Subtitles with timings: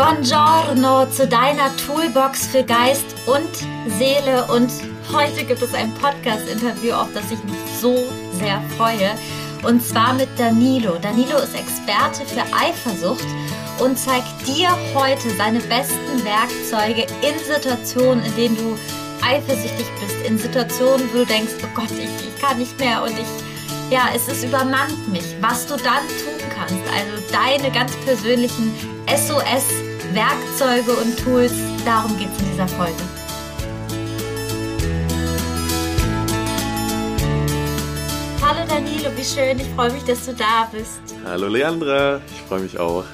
[0.00, 3.50] Buongiorno zu deiner Toolbox für Geist und
[3.98, 4.46] Seele.
[4.46, 4.72] Und
[5.12, 7.94] heute gibt es ein Podcast-Interview, auf das ich mich so
[8.32, 9.10] sehr freue.
[9.62, 10.96] Und zwar mit Danilo.
[11.02, 13.26] Danilo ist Experte für Eifersucht
[13.78, 18.78] und zeigt dir heute seine besten Werkzeuge in Situationen, in denen du
[19.22, 23.12] eifersüchtig bist, in Situationen, wo du denkst, oh Gott, ich, ich kann nicht mehr und
[23.12, 25.36] ich, ja, es ist übermannt mich.
[25.42, 28.72] Was du dann tun kannst, also deine ganz persönlichen
[30.10, 31.52] SOS-Werkzeuge und Tools,
[31.84, 33.02] darum geht es in dieser Folge.
[38.42, 41.00] Hallo Danilo, wie schön, ich freue mich, dass du da bist.
[41.24, 43.04] Hallo Leandra, ich freue mich auch.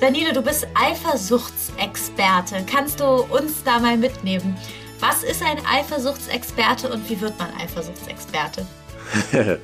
[0.00, 2.64] Danilo, du bist Eifersuchtsexperte.
[2.70, 4.56] Kannst du uns da mal mitnehmen?
[4.98, 8.66] Was ist ein Eifersuchtsexperte und wie wird man Eifersuchtsexperte?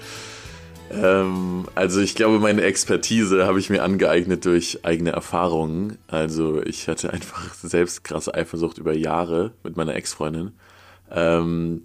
[0.91, 5.99] ähm, also ich glaube, meine Expertise habe ich mir angeeignet durch eigene Erfahrungen.
[6.09, 10.53] Also ich hatte einfach selbst krasse Eifersucht über Jahre mit meiner Ex-Freundin.
[11.11, 11.83] Ähm,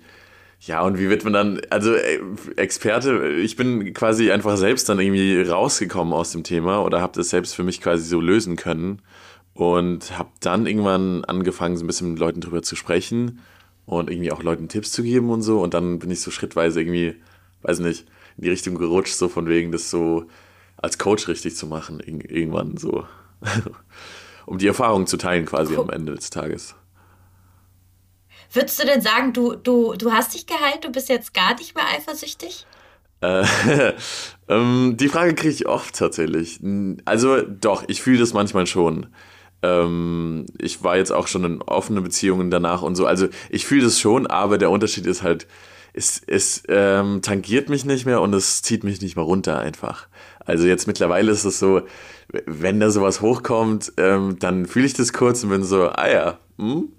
[0.64, 2.20] ja, und wie wird man dann, also äh,
[2.56, 7.30] Experte, ich bin quasi einfach selbst dann irgendwie rausgekommen aus dem Thema oder habe das
[7.30, 9.02] selbst für mich quasi so lösen können
[9.56, 13.40] und habe dann irgendwann angefangen, so ein bisschen mit Leuten drüber zu sprechen
[13.88, 16.80] und irgendwie auch Leuten Tipps zu geben und so und dann bin ich so schrittweise
[16.80, 17.16] irgendwie,
[17.64, 18.06] weiß nicht,
[18.38, 20.26] in die Richtung gerutscht, so von wegen das so
[20.78, 23.06] als Coach richtig zu machen, irgendwann so,
[24.46, 25.84] um die Erfahrung zu teilen quasi cool.
[25.84, 26.76] am Ende des Tages.
[28.52, 31.76] Würdest du denn sagen, du, du, du hast dich geheilt, du bist jetzt gar nicht
[31.76, 32.66] mehr eifersüchtig?
[33.22, 33.46] Äh,
[34.50, 36.60] ähm, die Frage kriege ich oft tatsächlich.
[37.06, 39.08] Also doch, ich fühle das manchmal schon.
[39.62, 43.06] Ähm, ich war jetzt auch schon in offenen Beziehungen danach und so.
[43.06, 45.48] Also ich fühle das schon, aber der Unterschied ist halt,
[45.94, 50.08] es, es ähm, tangiert mich nicht mehr und es zieht mich nicht mehr runter einfach.
[50.40, 51.82] Also jetzt mittlerweile ist es so,
[52.46, 56.40] wenn da sowas hochkommt, ähm, dann fühle ich das kurz und bin so, ah ja,
[56.58, 56.90] hm,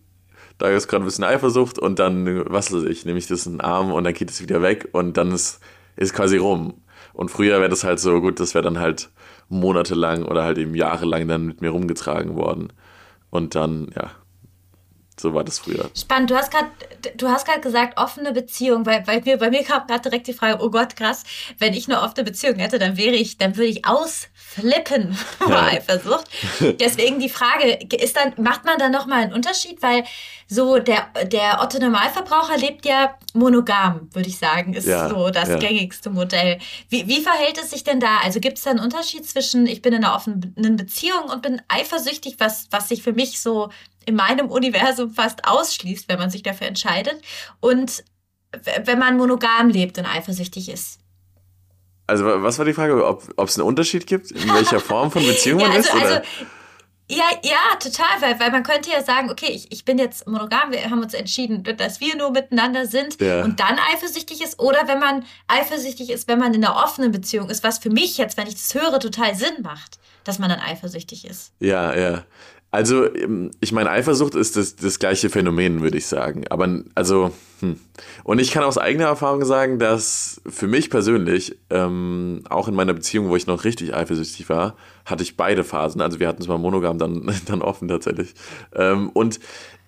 [0.59, 3.55] da ist gerade ein bisschen Eifersucht und dann, was weiß ich, nehme ich das in
[3.55, 5.61] den Arm und dann geht es wieder weg und dann ist,
[5.97, 6.75] ist quasi rum.
[7.15, 9.11] Und früher wäre das halt so, gut, das wäre dann halt
[9.49, 12.73] monatelang oder halt eben jahrelang dann mit mir rumgetragen worden.
[13.31, 14.11] Und dann, ja,
[15.19, 15.91] so war das früher.
[15.97, 16.31] Spannend.
[16.31, 16.69] Du hast gerade,
[17.17, 20.33] du hast gerade gesagt, offene Beziehung, weil, weil mir, bei mir kam gerade direkt die
[20.33, 21.25] Frage, oh Gott, krass,
[21.59, 25.67] wenn ich eine offene Beziehung hätte, dann wäre ich, dann würde ich ausflippen vor ja.
[25.67, 26.25] Eifersucht.
[26.81, 29.83] Deswegen die Frage, ist dann, macht man dann nochmal einen Unterschied?
[29.83, 30.05] Weil
[30.49, 35.49] so der, der Otto Normalverbraucher lebt ja monogam, würde ich sagen, ist ja, so das
[35.49, 35.57] ja.
[35.57, 36.59] gängigste Modell.
[36.89, 38.19] Wie, wie verhält es sich denn da?
[38.23, 41.63] Also gibt es da einen Unterschied zwischen, ich bin in einer offenen Beziehung und bin
[41.69, 43.71] eifersüchtig, was, was sich für mich so
[44.07, 47.21] in meinem Universum fast ausschließt, wenn man sich dafür entscheidet.
[47.61, 48.05] Und
[48.85, 50.99] wenn man monogam lebt und eifersüchtig ist.
[52.07, 55.61] Also was war die Frage, ob es einen Unterschied gibt, in welcher Form von Beziehung
[55.61, 55.95] ja, man also, ist?
[55.95, 56.15] Oder?
[56.17, 56.23] Also,
[57.11, 60.71] ja, ja, total, weil, weil man könnte ja sagen, okay, ich, ich bin jetzt monogam,
[60.71, 63.45] wir haben uns entschieden, dass wir nur miteinander sind ja.
[63.45, 64.59] und dann eifersüchtig ist.
[64.59, 68.17] Oder wenn man eifersüchtig ist, wenn man in einer offenen Beziehung ist, was für mich
[68.17, 71.53] jetzt, wenn ich das höre, total Sinn macht, dass man dann eifersüchtig ist.
[71.61, 72.25] Ja, ja.
[72.73, 76.45] Also, ähm, ich meine, Eifersucht ist das, das gleiche Phänomen, würde ich sagen.
[76.49, 77.79] Aber, also, hm.
[78.25, 82.95] Und ich kann aus eigener Erfahrung sagen, dass für mich persönlich, ähm, auch in meiner
[82.95, 84.75] Beziehung, wo ich noch richtig eifersüchtig war,
[85.05, 86.01] hatte ich beide Phasen.
[86.01, 88.35] Also, wir hatten es mal monogam, dann, dann offen tatsächlich.
[88.75, 89.39] Ähm, und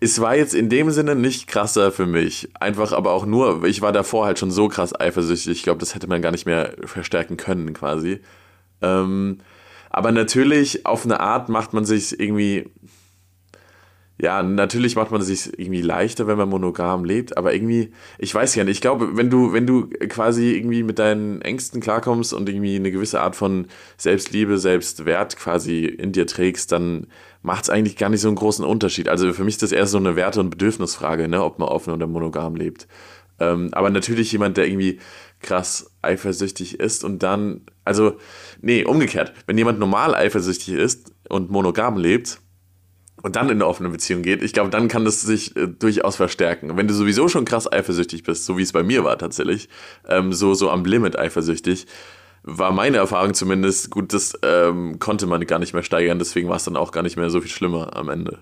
[0.01, 2.51] es war jetzt in dem Sinne nicht krasser für mich.
[2.61, 5.57] Einfach aber auch nur, ich war davor halt schon so krass eifersüchtig.
[5.57, 8.21] Ich glaube, das hätte man gar nicht mehr verstärken können, quasi.
[8.83, 9.39] Ähm,
[9.95, 12.69] aber natürlich, auf eine Art macht man sich irgendwie,
[14.21, 18.57] ja, natürlich macht man sich irgendwie leichter, wenn man monogam lebt, aber irgendwie, ich weiß
[18.57, 22.49] ja nicht, ich glaube, wenn du, wenn du quasi irgendwie mit deinen Ängsten klarkommst und
[22.49, 27.07] irgendwie eine gewisse Art von Selbstliebe, Selbstwert quasi in dir trägst, dann
[27.43, 29.09] macht es eigentlich gar nicht so einen großen Unterschied.
[29.09, 31.95] Also für mich ist das eher so eine Werte- und Bedürfnisfrage, ne, ob man offen
[31.95, 32.89] oder monogam lebt.
[33.39, 34.99] Ähm, aber natürlich jemand, der irgendwie
[35.41, 38.19] krass eifersüchtig ist und dann, also,
[38.61, 39.33] nee, umgekehrt.
[39.47, 42.41] Wenn jemand normal eifersüchtig ist und monogam lebt
[43.23, 46.17] und dann in eine offene Beziehung geht, ich glaube, dann kann das sich äh, durchaus
[46.17, 46.77] verstärken.
[46.77, 49.69] Wenn du sowieso schon krass eifersüchtig bist, so wie es bei mir war tatsächlich,
[50.09, 51.87] ähm, so, so am Limit eifersüchtig,
[52.43, 56.57] war meine Erfahrung zumindest, gut, das ähm, konnte man gar nicht mehr steigern, deswegen war
[56.57, 58.39] es dann auch gar nicht mehr so viel schlimmer am Ende.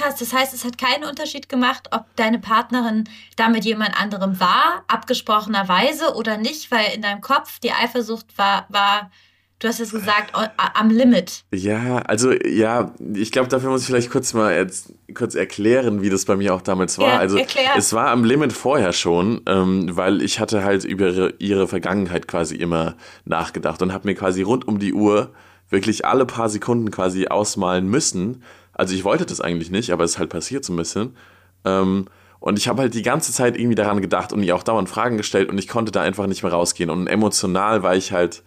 [0.00, 3.04] Krass, das heißt, es hat keinen Unterschied gemacht, ob deine Partnerin
[3.36, 8.66] da mit jemand anderem war, abgesprochenerweise oder nicht, weil in deinem Kopf die Eifersucht war,
[8.70, 9.10] war
[9.58, 11.44] du hast es gesagt, am Limit.
[11.52, 16.08] Ja, also ja, ich glaube, dafür muss ich vielleicht kurz mal jetzt, kurz erklären, wie
[16.08, 17.08] das bei mir auch damals war.
[17.08, 17.72] Ja, also erklär.
[17.76, 22.26] es war am Limit vorher schon, ähm, weil ich hatte halt über ihre, ihre Vergangenheit
[22.26, 25.30] quasi immer nachgedacht und habe mir quasi rund um die Uhr
[25.68, 28.42] wirklich alle paar Sekunden quasi ausmalen müssen.
[28.72, 31.16] Also ich wollte das eigentlich nicht, aber es ist halt passiert so ein bisschen.
[31.64, 32.06] Ähm,
[32.38, 35.18] und ich habe halt die ganze Zeit irgendwie daran gedacht und ihr auch dauernd Fragen
[35.18, 36.88] gestellt und ich konnte da einfach nicht mehr rausgehen.
[36.88, 38.42] Und emotional war ich halt,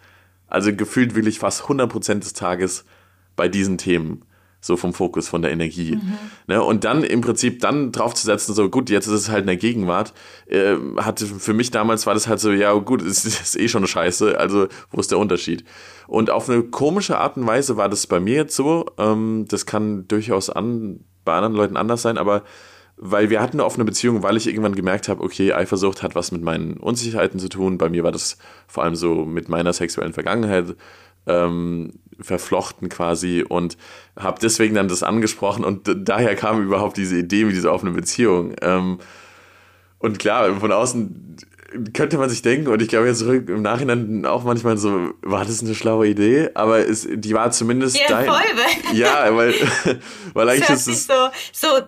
[0.48, 2.84] also gefühlt wirklich fast 100% des Tages
[3.36, 4.24] bei diesen Themen
[4.64, 5.96] so vom Fokus, von der Energie.
[5.96, 6.12] Mhm.
[6.46, 6.62] Ne?
[6.62, 10.14] Und dann im Prinzip dann draufzusetzen, so gut, jetzt ist es halt in der Gegenwart,
[10.46, 13.86] äh, hatte für mich damals war das halt so, ja gut, es ist eh schon
[13.86, 15.64] scheiße, also wo ist der Unterschied?
[16.06, 19.66] Und auf eine komische Art und Weise war das bei mir jetzt so, ähm, das
[19.66, 22.42] kann durchaus an, bei anderen Leuten anders sein, aber
[22.96, 26.32] weil wir hatten eine offene Beziehung, weil ich irgendwann gemerkt habe, okay, Eifersucht hat was
[26.32, 27.76] mit meinen Unsicherheiten zu tun.
[27.76, 28.38] Bei mir war das
[28.68, 30.76] vor allem so mit meiner sexuellen Vergangenheit
[31.26, 33.76] ähm, verflochten quasi und
[34.16, 38.54] habe deswegen dann das angesprochen und daher kam überhaupt diese Idee mit dieser offenen Beziehung.
[38.60, 38.98] Ähm,
[39.98, 41.36] und klar, von außen
[41.92, 45.44] könnte man sich denken, und ich glaube jetzt zurück im Nachhinein auch manchmal so, war
[45.44, 46.50] das eine schlaue Idee?
[46.54, 47.98] Aber es, die war zumindest.
[47.98, 48.42] Ja, dein, voll.
[48.92, 49.54] Ja, weil,
[50.34, 51.06] weil eigentlich das ist es.
[51.06, 51.80] So, so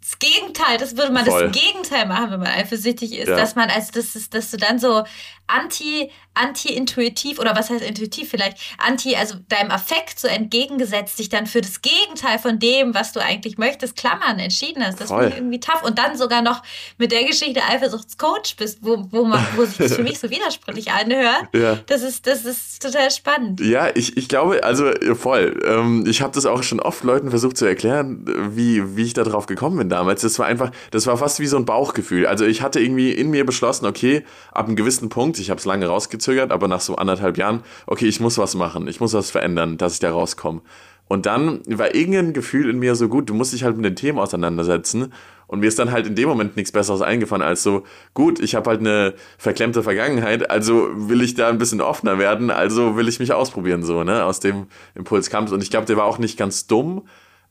[0.00, 1.48] das Gegenteil, das würde man Voll.
[1.48, 3.36] das Gegenteil machen, wenn man eifersüchtig ist, ja.
[3.36, 5.04] dass man, also das ist, dass du dann so
[5.46, 11.46] anti, anti-intuitiv oder was heißt intuitiv vielleicht, anti, also deinem Affekt so entgegengesetzt, dich dann
[11.46, 15.00] für das Gegenteil von dem, was du eigentlich möchtest, klammern, entschieden hast.
[15.00, 15.82] Das finde ich irgendwie tough.
[15.82, 16.62] Und dann sogar noch
[16.98, 20.90] mit der Geschichte Eifersuchtscoach bist, wo, wo, man, wo sich das für mich so widersprüchlich
[20.90, 21.48] anhört.
[21.54, 21.78] Ja.
[21.86, 23.60] Das ist, das ist total spannend.
[23.60, 25.60] Ja, ich, ich glaube, also voll.
[25.64, 29.22] Ähm, ich habe das auch schon oft Leuten versucht zu erklären, wie, wie ich da
[29.22, 30.22] drauf gekommen bin damals.
[30.22, 32.26] Das war einfach, das war fast wie so ein Bauchgefühl.
[32.26, 35.64] Also ich hatte irgendwie in mir beschlossen, okay, ab einem gewissen Punkt, ich habe es
[35.64, 39.30] lange rausgezögert, aber nach so anderthalb Jahren, okay, ich muss was machen, ich muss was
[39.30, 40.62] verändern, dass ich da rauskomme.
[41.06, 43.96] Und dann war irgendein Gefühl in mir so gut, du musst dich halt mit den
[43.96, 45.12] Themen auseinandersetzen.
[45.46, 47.84] Und mir ist dann halt in dem Moment nichts Besseres eingefallen als so,
[48.14, 52.50] gut, ich habe halt eine verklemmte Vergangenheit, also will ich da ein bisschen offener werden,
[52.50, 54.24] also will ich mich ausprobieren, so, ne?
[54.24, 55.52] Aus dem Impuls kam es.
[55.52, 57.02] Und ich glaube, der war auch nicht ganz dumm,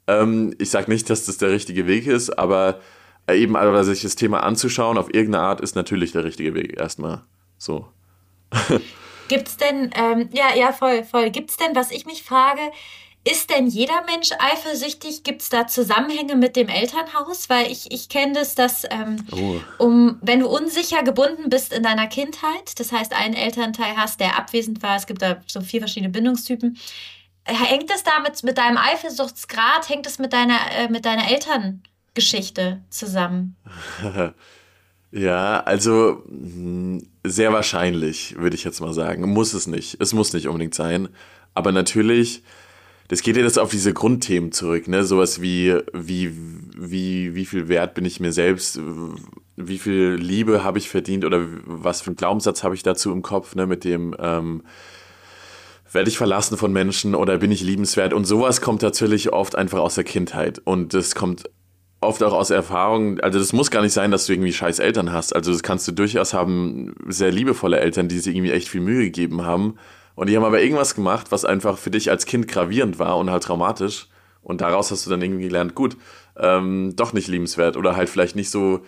[0.08, 2.80] ähm, ich sage nicht, dass das der richtige Weg ist, aber
[3.30, 7.22] eben aber sich das Thema anzuschauen auf irgendeine Art ist natürlich der richtige Weg erstmal.
[7.64, 7.88] So.
[9.30, 11.30] Gibt es denn, ähm, ja, ja, voll, voll.
[11.30, 12.62] Gibt es denn, was ich mich frage,
[13.26, 15.24] ist denn jeder Mensch eifersüchtig?
[15.24, 17.50] Gibt es da Zusammenhänge mit dem Elternhaus?
[17.50, 19.62] Weil ich, ich kenne das, dass ähm, oh.
[19.78, 24.38] um, wenn du unsicher gebunden bist in deiner Kindheit, das heißt einen Elternteil hast, der
[24.38, 26.78] abwesend war, es gibt da so vier verschiedene Bindungstypen,
[27.46, 33.56] hängt es damit mit deinem Eifersuchtsgrad, hängt es mit deiner, äh, mit deiner Elterngeschichte zusammen?
[35.14, 39.30] ja, also hm, sehr wahrscheinlich, würde ich jetzt mal sagen.
[39.32, 39.98] Muss es nicht.
[40.00, 41.10] Es muss nicht unbedingt sein.
[41.54, 42.42] Aber natürlich,
[43.10, 45.04] das geht ja jetzt auf diese Grundthemen zurück, ne?
[45.04, 46.32] Sowas wie, wie,
[46.76, 48.80] wie, wie viel Wert bin ich mir selbst,
[49.56, 53.22] wie viel Liebe habe ich verdient oder was für einen Glaubenssatz habe ich dazu im
[53.22, 53.68] Kopf, ne?
[53.68, 54.64] Mit dem, ähm,
[55.92, 58.14] werde ich verlassen von Menschen oder bin ich liebenswert?
[58.14, 60.60] Und sowas kommt natürlich oft einfach aus der Kindheit.
[60.64, 61.44] Und das kommt
[62.04, 63.20] oft auch aus Erfahrung.
[63.20, 65.36] Also das muss gar nicht sein, dass du irgendwie scheiß Eltern hast.
[65.36, 69.04] Also das kannst du durchaus haben, sehr liebevolle Eltern, die sich irgendwie echt viel Mühe
[69.04, 69.76] gegeben haben.
[70.16, 73.32] Und die haben aber irgendwas gemacht, was einfach für dich als Kind gravierend war und
[73.32, 74.08] halt traumatisch.
[74.42, 75.98] Und daraus hast du dann irgendwie gelernt, gut,
[76.38, 78.82] ähm, doch nicht liebenswert oder halt vielleicht nicht so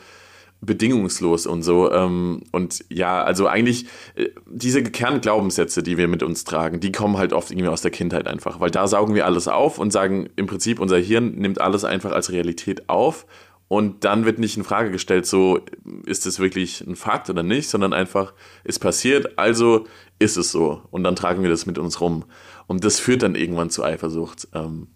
[0.62, 1.92] bedingungslos und so.
[1.92, 3.86] Ähm, und ja, also eigentlich
[4.16, 7.92] äh, diese Kernglaubenssätze, die wir mit uns tragen, die kommen halt oft irgendwie aus der
[7.92, 11.62] Kindheit einfach, weil da saugen wir alles auf und sagen im Prinzip, unser Hirn nimmt
[11.62, 13.26] alles einfach als Realität auf
[13.68, 15.60] und dann wird nicht in Frage gestellt, so
[16.06, 18.34] ist es wirklich ein Fakt oder nicht, sondern einfach
[18.64, 19.86] ist passiert, also
[20.20, 22.26] ist es so und dann tragen wir das mit uns rum
[22.68, 24.48] und das führt dann irgendwann zu Eifersucht.
[24.54, 24.88] Ähm,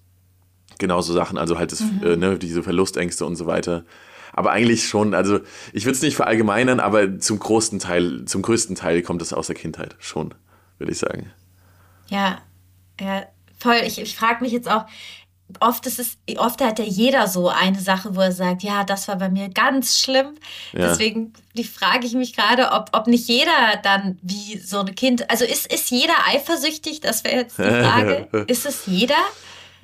[0.77, 2.03] genauso Sachen, also halt das, mhm.
[2.03, 3.85] äh, ne, diese Verlustängste und so weiter
[4.39, 5.41] aber eigentlich schon, also
[5.73, 9.47] ich würde es nicht verallgemeinern, aber zum großen Teil, zum größten Teil kommt es aus
[9.47, 10.33] der Kindheit schon,
[10.77, 11.29] würde ich sagen.
[12.07, 12.37] Ja,
[13.01, 13.23] ja,
[13.59, 13.81] voll.
[13.85, 14.85] Ich, ich frage mich jetzt auch,
[15.59, 19.09] oft ist es, oft hat ja jeder so eine Sache, wo er sagt, ja, das
[19.09, 20.35] war bei mir ganz schlimm.
[20.71, 20.87] Ja.
[20.87, 25.29] Deswegen die frage ich mich gerade, ob, ob nicht jeder dann wie so ein Kind,
[25.29, 27.01] also ist, ist jeder eifersüchtig?
[27.01, 28.45] Das wäre jetzt die Frage.
[28.47, 29.19] ist es jeder?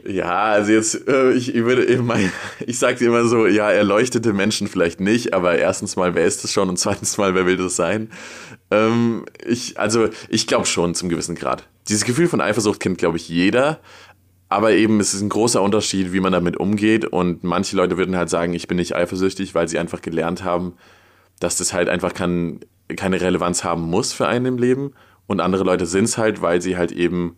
[0.04, 2.20] Ja, also jetzt, äh, ich, ich würde mal,
[2.66, 6.44] ich sage dir immer so, ja, erleuchtete Menschen vielleicht nicht, aber erstens mal, wer ist
[6.44, 8.10] das schon und zweitens mal, wer will das sein?
[8.72, 11.68] Ähm, ich, also, ich glaube schon zum gewissen Grad.
[11.88, 13.80] Dieses Gefühl von Eifersucht kennt, glaube ich, jeder,
[14.50, 18.16] aber eben es ist ein großer Unterschied, wie man damit umgeht und manche Leute würden
[18.16, 20.74] halt sagen, ich bin nicht eifersüchtig, weil sie einfach gelernt haben,
[21.40, 22.60] dass das halt einfach kann,
[22.96, 24.94] keine Relevanz haben muss für einen im Leben
[25.28, 27.38] und andere Leute sind es halt, weil sie halt eben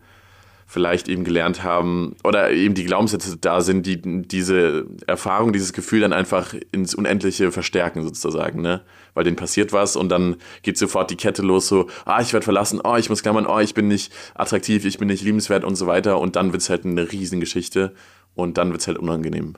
[0.70, 6.00] vielleicht eben gelernt haben oder eben die Glaubenssätze da sind, die diese Erfahrung, dieses Gefühl
[6.00, 8.82] dann einfach ins Unendliche verstärken sozusagen, ne?
[9.14, 12.44] Weil denen passiert was und dann geht sofort die Kette los, so, ah, ich werde
[12.44, 15.74] verlassen, oh, ich muss klammern, oh, ich bin nicht attraktiv, ich bin nicht liebenswert und
[15.74, 17.94] so weiter und dann wird es halt eine Riesengeschichte
[18.34, 19.54] und dann wird es halt unangenehm.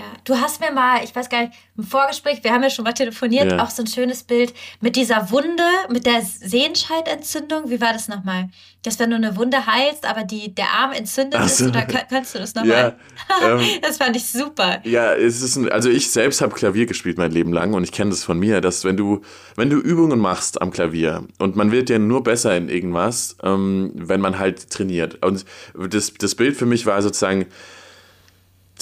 [0.00, 2.86] Ja, du hast mir mal, ich weiß gar nicht, im Vorgespräch, wir haben ja schon
[2.86, 3.62] mal telefoniert, ja.
[3.62, 7.68] auch so ein schönes Bild mit dieser Wunde, mit der Sehenscheidentzündung.
[7.68, 8.48] Wie war das nochmal?
[8.82, 11.66] Dass wenn du eine Wunde heilst, aber die, der Arm entzündet so.
[11.66, 12.96] ist, oder kannst du das nochmal?
[13.28, 14.80] Ja, ähm, das fand ich super.
[14.84, 17.92] Ja, es ist ein, also ich selbst habe Klavier gespielt mein Leben lang und ich
[17.92, 19.20] kenne das von mir, dass wenn du,
[19.56, 23.92] wenn du Übungen machst am Klavier und man wird ja nur besser in irgendwas, ähm,
[23.96, 25.22] wenn man halt trainiert.
[25.22, 27.44] Und das, das Bild für mich war sozusagen,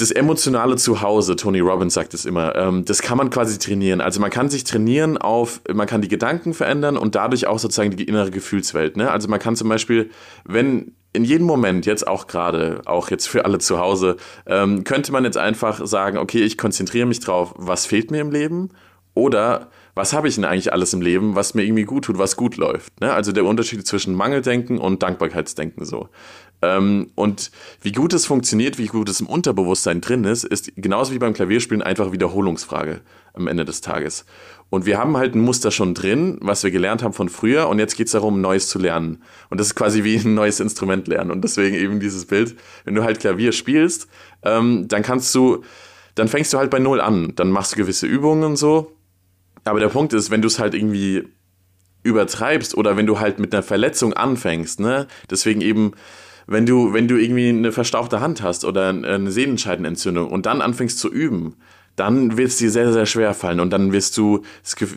[0.01, 4.01] das emotionale Zuhause, Tony Robbins sagt es immer, ähm, das kann man quasi trainieren.
[4.01, 7.97] Also man kann sich trainieren auf, man kann die Gedanken verändern und dadurch auch sozusagen
[7.97, 8.97] die innere Gefühlswelt.
[8.97, 9.11] Ne?
[9.11, 10.11] Also man kann zum Beispiel,
[10.45, 15.11] wenn in jedem Moment, jetzt auch gerade, auch jetzt für alle zu Hause, ähm, könnte
[15.11, 18.71] man jetzt einfach sagen, okay, ich konzentriere mich drauf, was fehlt mir im Leben
[19.15, 22.37] oder was habe ich denn eigentlich alles im Leben, was mir irgendwie gut tut, was
[22.37, 23.01] gut läuft.
[23.01, 23.13] Ne?
[23.13, 26.09] Also der Unterschied zwischen Mangeldenken und Dankbarkeitsdenken so.
[26.61, 27.51] Ähm, und
[27.83, 31.35] wie gut es funktioniert, wie gut es im Unterbewusstsein drin ist, ist genauso wie beim
[31.35, 33.01] Klavierspielen einfach Wiederholungsfrage
[33.35, 34.25] am Ende des Tages.
[34.71, 37.79] Und wir haben halt ein Muster schon drin, was wir gelernt haben von früher, und
[37.79, 39.23] jetzt geht es darum, Neues zu lernen.
[39.49, 41.31] Und das ist quasi wie ein neues Instrument lernen.
[41.31, 44.09] Und deswegen eben dieses Bild, wenn du halt Klavier spielst,
[44.43, 45.63] ähm, dann kannst du,
[46.17, 47.33] dann fängst du halt bei Null an.
[47.37, 48.93] Dann machst du gewisse Übungen und so.
[49.65, 51.25] Aber der Punkt ist, wenn du es halt irgendwie
[52.03, 55.93] übertreibst oder wenn du halt mit einer Verletzung anfängst, ne, deswegen eben
[56.49, 60.99] wenn du, wenn du irgendwie eine verstauchte Hand hast oder eine Sehnenscheidenentzündung und dann anfängst
[60.99, 61.55] zu üben,
[61.95, 64.43] dann wird es dir sehr, sehr schwer fallen und dann wirst du,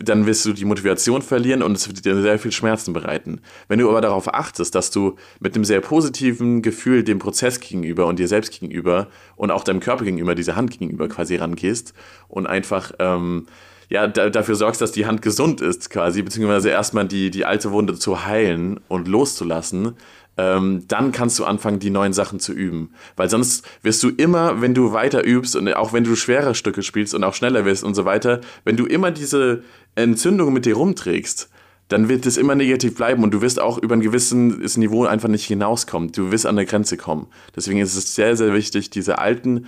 [0.04, 3.40] dann wirst du die Motivation verlieren und es wird dir sehr viel Schmerzen bereiten.
[3.68, 8.06] Wenn du aber darauf achtest, dass du mit einem sehr positiven Gefühl dem Prozess gegenüber
[8.06, 11.92] und dir selbst gegenüber und auch deinem Körper gegenüber, dieser Hand gegenüber quasi rangehst
[12.28, 13.46] und einfach, ähm,
[13.88, 17.72] ja, da, dafür sorgst, dass die Hand gesund ist quasi, beziehungsweise erstmal die, die alte
[17.72, 19.96] Wunde zu heilen und loszulassen,
[20.36, 22.90] ähm, dann kannst du anfangen, die neuen Sachen zu üben.
[23.16, 26.82] Weil sonst wirst du immer, wenn du weiter übst und auch wenn du schwere Stücke
[26.82, 29.62] spielst und auch schneller wirst und so weiter, wenn du immer diese
[29.94, 31.50] Entzündung mit dir rumträgst,
[31.88, 35.28] dann wird es immer negativ bleiben und du wirst auch über ein gewisses Niveau einfach
[35.28, 36.12] nicht hinauskommen.
[36.12, 37.26] Du wirst an der Grenze kommen.
[37.54, 39.66] Deswegen ist es sehr, sehr wichtig, diese alten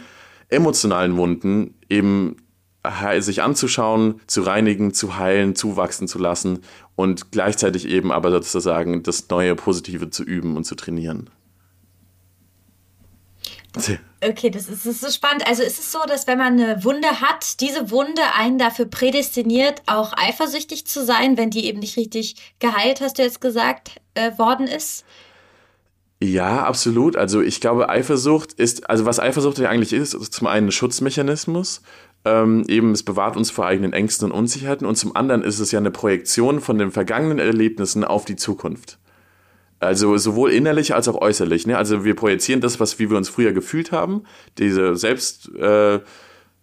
[0.49, 2.37] emotionalen Wunden eben
[3.19, 6.61] sich anzuschauen, zu reinigen, zu heilen, zuwachsen zu lassen
[6.97, 11.31] und gleichzeitig eben aber sozusagen das neue Positive zu üben und zu trainieren.
[14.21, 15.47] Okay, das ist, das ist so spannend.
[15.47, 19.83] Also ist es so, dass wenn man eine Wunde hat, diese Wunde einen dafür prädestiniert,
[19.87, 24.39] auch eifersüchtig zu sein, wenn die eben nicht richtig geheilt, hast du jetzt gesagt, äh,
[24.39, 25.05] worden ist?
[26.23, 27.17] Ja, absolut.
[27.17, 30.73] Also ich glaube, Eifersucht ist, also was Eifersucht ja eigentlich ist, ist zum einen ein
[30.73, 31.83] Schutzmechanismus
[32.25, 35.73] ähm, eben, es bewahrt uns vor eigenen Ängsten und Unsicherheiten und zum anderen ist es
[35.73, 38.99] ja eine Projektion von den vergangenen Erlebnissen auf die Zukunft.
[39.81, 41.67] Also sowohl innerlich als auch äußerlich.
[41.67, 41.77] Ne?
[41.77, 44.23] Also wir projizieren das, was wie wir uns früher gefühlt haben,
[44.57, 46.03] diese Selbstwert,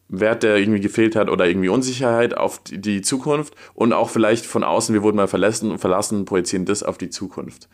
[0.09, 4.63] äh, der irgendwie gefehlt hat oder irgendwie Unsicherheit auf die Zukunft und auch vielleicht von
[4.63, 7.69] außen, wir wurden mal verlassen, verlassen projizieren das auf die Zukunft.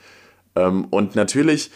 [0.56, 1.72] Ähm, und natürlich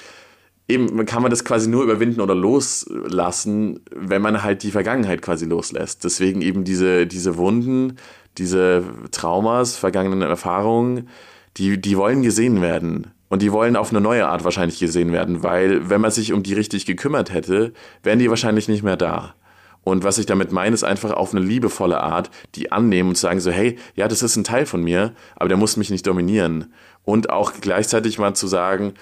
[0.71, 5.45] eben kann man das quasi nur überwinden oder loslassen, wenn man halt die Vergangenheit quasi
[5.45, 6.03] loslässt.
[6.03, 7.97] Deswegen eben diese, diese Wunden,
[8.37, 11.09] diese Traumas, vergangenen Erfahrungen,
[11.57, 13.07] die, die wollen gesehen werden.
[13.29, 16.43] Und die wollen auf eine neue Art wahrscheinlich gesehen werden, weil wenn man sich um
[16.43, 17.71] die richtig gekümmert hätte,
[18.03, 19.35] wären die wahrscheinlich nicht mehr da.
[19.83, 23.39] Und was ich damit meine, ist einfach auf eine liebevolle Art, die annehmen und sagen
[23.39, 26.73] so, hey, ja, das ist ein Teil von mir, aber der muss mich nicht dominieren.
[27.03, 28.93] Und auch gleichzeitig mal zu sagen,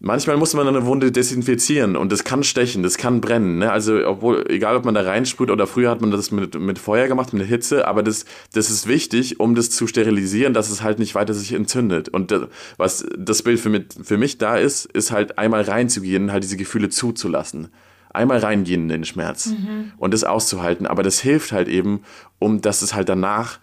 [0.00, 3.58] Manchmal muss man eine Wunde desinfizieren und das kann stechen, das kann brennen.
[3.58, 3.72] Ne?
[3.72, 7.08] Also, obwohl, egal ob man da reinsprüht oder früher hat man das mit, mit Feuer
[7.08, 11.00] gemacht, mit Hitze, aber das, das ist wichtig, um das zu sterilisieren, dass es halt
[11.00, 12.08] nicht weiter sich entzündet.
[12.10, 12.42] Und das,
[12.76, 16.56] was das Bild für, mit, für mich da ist, ist halt einmal reinzugehen, halt diese
[16.56, 17.68] Gefühle zuzulassen.
[18.10, 19.92] Einmal reingehen in den Schmerz mhm.
[19.98, 20.86] und das auszuhalten.
[20.86, 22.02] Aber das hilft halt eben,
[22.38, 23.58] um dass es halt danach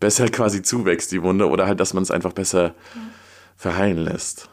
[0.00, 3.00] besser quasi zuwächst, die Wunde, oder halt, dass man es einfach besser ja.
[3.56, 4.50] verheilen lässt.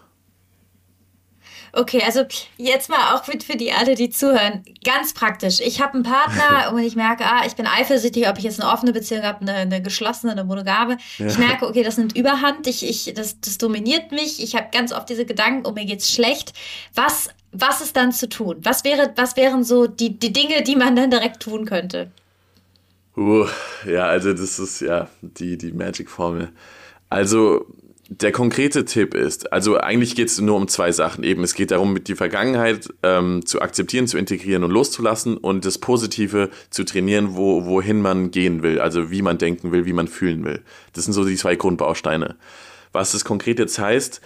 [1.75, 2.23] Okay, also
[2.57, 5.59] jetzt mal auch für die alle, die zuhören, ganz praktisch.
[5.59, 8.71] Ich habe einen Partner und ich merke, ah, ich bin eifersüchtig, ob ich jetzt eine
[8.71, 10.99] offene Beziehung habe, eine, eine geschlossene, eine monogame.
[11.17, 11.25] Ja.
[11.25, 14.41] Ich merke, okay, das nimmt Überhand, ich, ich, das, das dominiert mich.
[14.41, 16.53] Ich habe ganz oft diese Gedanken, oh, mir geht's schlecht.
[16.93, 18.57] Was, was ist dann zu tun?
[18.61, 22.11] Was, wäre, was wären so die, die Dinge, die man dann direkt tun könnte?
[23.17, 23.47] Uh,
[23.87, 26.49] ja, also das ist ja die, die Magic-Formel.
[27.09, 27.65] Also
[28.21, 31.23] der konkrete Tipp ist, also eigentlich geht es nur um zwei Sachen.
[31.23, 35.77] Eben, es geht darum, die Vergangenheit ähm, zu akzeptieren, zu integrieren und loszulassen und das
[35.77, 40.07] Positive zu trainieren, wo, wohin man gehen will, also wie man denken will, wie man
[40.07, 40.61] fühlen will.
[40.93, 42.35] Das sind so die zwei Grundbausteine.
[42.91, 44.21] Was das konkret jetzt heißt,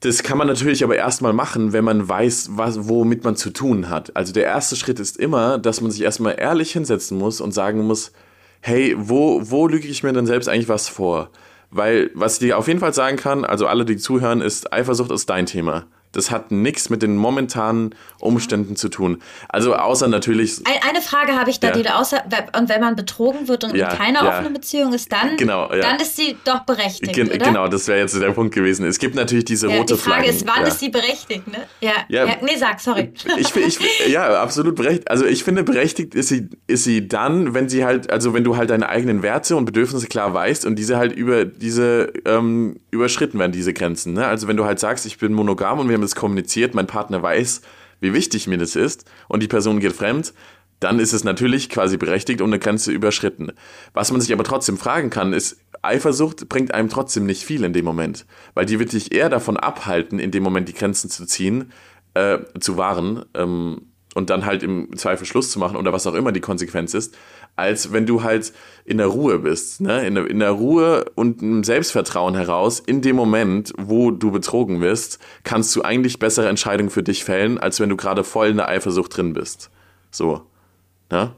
[0.00, 3.88] das kann man natürlich aber erstmal machen, wenn man weiß, was, womit man zu tun
[3.88, 4.14] hat.
[4.16, 7.82] Also der erste Schritt ist immer, dass man sich erstmal ehrlich hinsetzen muss und sagen
[7.86, 8.12] muss,
[8.60, 11.30] hey, wo, wo lüge ich mir denn selbst eigentlich was vor?
[11.76, 15.10] Weil, was ich dir auf jeden Fall sagen kann, also alle, die zuhören, ist, Eifersucht
[15.10, 15.84] ist dein Thema.
[16.16, 19.22] Das hat nichts mit den momentanen Umständen zu tun.
[19.48, 20.62] Also außer natürlich.
[20.88, 21.74] Eine Frage habe ich da, ja.
[21.74, 22.24] die außer
[22.58, 24.30] und wenn man betrogen wird und ja, in keiner ja.
[24.30, 27.12] offenen Beziehung ist, dann, genau, dann ist sie doch berechtigt.
[27.12, 27.38] Gen oder?
[27.38, 28.86] Genau, das wäre jetzt der Punkt gewesen.
[28.86, 30.22] Es gibt natürlich diese rote Flagge.
[30.22, 31.46] Die Frage ist, wann ist sie berechtigt?
[31.48, 31.58] Ne?
[31.80, 31.92] Ja.
[32.08, 32.26] Ja.
[32.42, 33.12] Nee, sag, sorry.
[33.38, 35.10] Ich, ich, ja, absolut berechtigt.
[35.10, 38.56] Also ich finde, berechtigt ist sie, ist sie dann, wenn sie halt, also wenn du
[38.56, 43.38] halt deine eigenen Werte und Bedürfnisse klar weißt und diese halt über diese ähm, überschritten
[43.38, 44.14] werden, diese Grenzen.
[44.14, 44.26] Ne?
[44.26, 47.22] Also wenn du halt sagst, ich bin monogam und wir haben das kommuniziert, mein Partner
[47.22, 47.62] weiß,
[48.00, 50.32] wie wichtig mir das ist und die Person geht fremd,
[50.80, 53.52] dann ist es natürlich quasi berechtigt und eine Grenze überschritten.
[53.94, 57.72] Was man sich aber trotzdem fragen kann, ist, Eifersucht bringt einem trotzdem nicht viel in
[57.72, 61.26] dem Moment, weil die wird dich eher davon abhalten, in dem Moment die Grenzen zu
[61.26, 61.72] ziehen,
[62.14, 63.82] äh, zu wahren ähm,
[64.14, 67.16] und dann halt im Zweifel Schluss zu machen oder was auch immer die Konsequenz ist,
[67.56, 68.52] als wenn du halt
[68.84, 70.06] in der Ruhe bist, ne?
[70.06, 74.80] in, der, in der Ruhe und im Selbstvertrauen heraus, in dem Moment, wo du betrogen
[74.80, 78.58] wirst, kannst du eigentlich bessere Entscheidungen für dich fällen, als wenn du gerade voll in
[78.58, 79.70] der Eifersucht drin bist.
[80.10, 80.42] So.
[81.10, 81.32] Ne?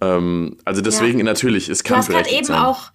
[0.00, 1.24] Ähm, also deswegen ja.
[1.24, 2.58] natürlich, es kann Du hast gerade eben sein.
[2.58, 2.92] auch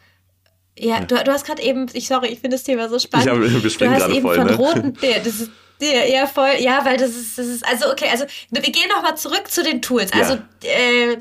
[0.79, 3.27] ja, du, du hast gerade eben, ich sorry, ich finde das Thema so spannend.
[3.27, 4.55] Ich hab, wir springen gerade voll, von ne?
[4.55, 8.07] roten, ja, das ist ja, ja, voll, ja, weil das ist, das ist, also okay,
[8.11, 10.11] also wir gehen nochmal zurück zu den Tools.
[10.11, 10.69] Also ja.
[10.69, 11.17] äh,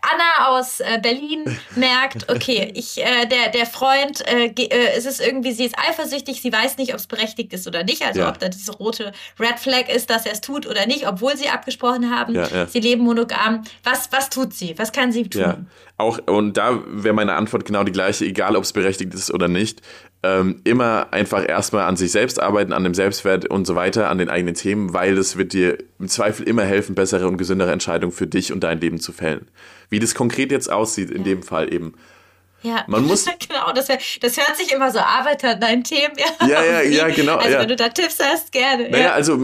[0.00, 1.44] Anna aus äh, Berlin
[1.76, 6.40] merkt, okay, ich, äh, der, der Freund, äh, äh, es ist irgendwie, sie ist eifersüchtig,
[6.40, 8.28] sie weiß nicht, ob es berechtigt ist oder nicht, also ja.
[8.28, 11.48] ob da diese rote Red Flag ist, dass er es tut oder nicht, obwohl sie
[11.48, 12.66] abgesprochen haben, ja, ja.
[12.66, 13.64] sie leben monogam.
[13.84, 14.78] Was, was tut sie?
[14.78, 15.68] Was kann sie tun?
[15.98, 19.48] Auch, und da wäre meine Antwort genau die gleiche, egal ob es berechtigt ist oder
[19.48, 19.82] nicht
[20.22, 24.18] ähm, immer einfach erstmal an sich selbst arbeiten, an dem Selbstwert und so weiter, an
[24.18, 28.12] den eigenen Themen, weil das wird dir im Zweifel immer helfen, bessere und gesündere Entscheidungen
[28.12, 29.48] für dich und dein Leben zu fällen.
[29.90, 31.24] Wie das konkret jetzt aussieht, in ja.
[31.24, 31.94] dem Fall eben.
[32.62, 33.26] Ja, man muss.
[33.48, 36.14] genau, das, das hört sich immer so Arbeiter an deinen Themen.
[36.40, 37.36] Ja, ja, ja, ja genau.
[37.36, 37.60] Also, ja.
[37.60, 38.90] wenn du da Tipps hast, gerne.
[38.90, 39.12] Naja, ja.
[39.12, 39.38] also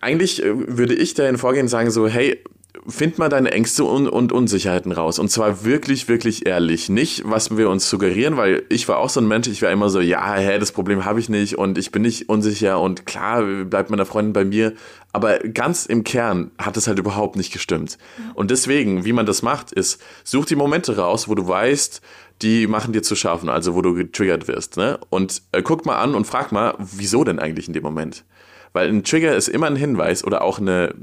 [0.00, 2.44] eigentlich äh, würde ich dahin vorgehen und sagen so, hey,
[2.88, 5.18] find mal deine Ängste und, und, Unsicherheiten raus.
[5.18, 6.88] Und zwar wirklich, wirklich ehrlich.
[6.88, 9.88] Nicht, was wir uns suggerieren, weil ich war auch so ein Mensch, ich war immer
[9.88, 13.42] so, ja, hä, das Problem habe ich nicht und ich bin nicht unsicher und klar
[13.64, 14.74] bleibt meine Freundin bei mir.
[15.12, 17.96] Aber ganz im Kern hat es halt überhaupt nicht gestimmt.
[18.34, 22.02] Und deswegen, wie man das macht, ist, such die Momente raus, wo du weißt,
[22.42, 24.76] die machen dir zu schaffen, also wo du getriggert wirst.
[24.76, 24.98] Ne?
[25.08, 28.24] Und äh, guck mal an und frag mal, wieso denn eigentlich in dem Moment?
[28.72, 30.94] Weil ein Trigger ist immer ein Hinweis oder auch eine,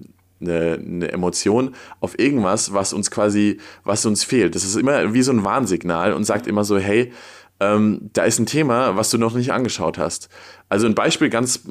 [0.43, 4.55] eine, eine Emotion auf irgendwas, was uns quasi, was uns fehlt.
[4.55, 7.11] Das ist immer wie so ein Warnsignal und sagt immer so, hey,
[7.59, 10.29] ähm, da ist ein Thema, was du noch nicht angeschaut hast.
[10.69, 11.61] Also ein Beispiel ganz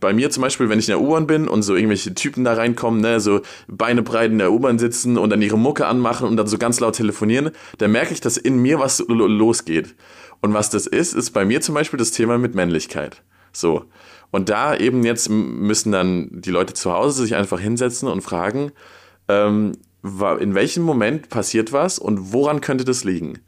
[0.00, 2.54] bei mir zum Beispiel, wenn ich in der U-Bahn bin und so irgendwelche Typen da
[2.54, 6.36] reinkommen, ne, so Beine breit in der U-Bahn sitzen und dann ihre Mucke anmachen und
[6.36, 9.94] dann so ganz laut telefonieren, dann merke ich, dass in mir was losgeht.
[10.40, 13.22] Und was das ist, ist bei mir zum Beispiel das Thema mit Männlichkeit.
[13.52, 13.84] So.
[14.30, 18.72] Und da eben jetzt müssen dann die Leute zu Hause sich einfach hinsetzen und fragen,
[19.28, 23.40] ähm, in welchem Moment passiert was und woran könnte das liegen?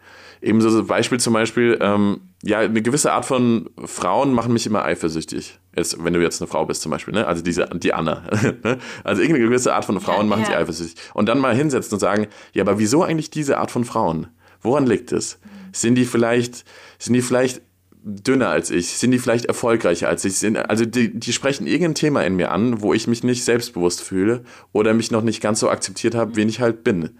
[0.43, 4.85] Ebenso so Beispiel zum Beispiel, ähm, ja, eine gewisse Art von Frauen machen mich immer
[4.85, 5.59] eifersüchtig.
[5.77, 7.27] Jetzt, wenn du jetzt eine Frau bist zum Beispiel, ne?
[7.27, 8.23] Also diese, die Anna.
[8.63, 8.79] Ne?
[9.05, 10.47] also irgendeine gewisse Art von Frauen ja, machen ja.
[10.47, 10.97] sie eifersüchtig.
[11.13, 14.29] Und dann mal hinsetzen und sagen, ja, aber wieso eigentlich diese Art von Frauen?
[14.63, 15.39] Woran liegt es?
[15.73, 16.65] Sind die vielleicht,
[16.99, 17.63] sind die vielleicht
[18.03, 18.89] dünner als ich?
[18.89, 20.37] Sind die vielleicht erfolgreicher als ich?
[20.37, 24.03] Sind, also die, die sprechen irgendein Thema in mir an, wo ich mich nicht selbstbewusst
[24.03, 27.19] fühle oder mich noch nicht ganz so akzeptiert habe, wen ich halt bin.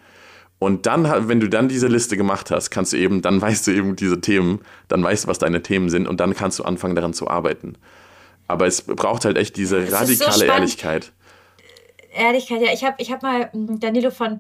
[0.59, 3.73] Und dann, wenn du dann diese Liste gemacht hast, kannst du eben, dann weißt du
[3.73, 6.95] eben diese Themen, dann weißt du, was deine Themen sind und dann kannst du anfangen,
[6.95, 7.77] daran zu arbeiten.
[8.47, 11.13] Aber es braucht halt echt diese radikale so Ehrlichkeit.
[12.13, 12.73] Ehrlichkeit, ja.
[12.73, 14.39] Ich habe ich hab mal hm, Danilo von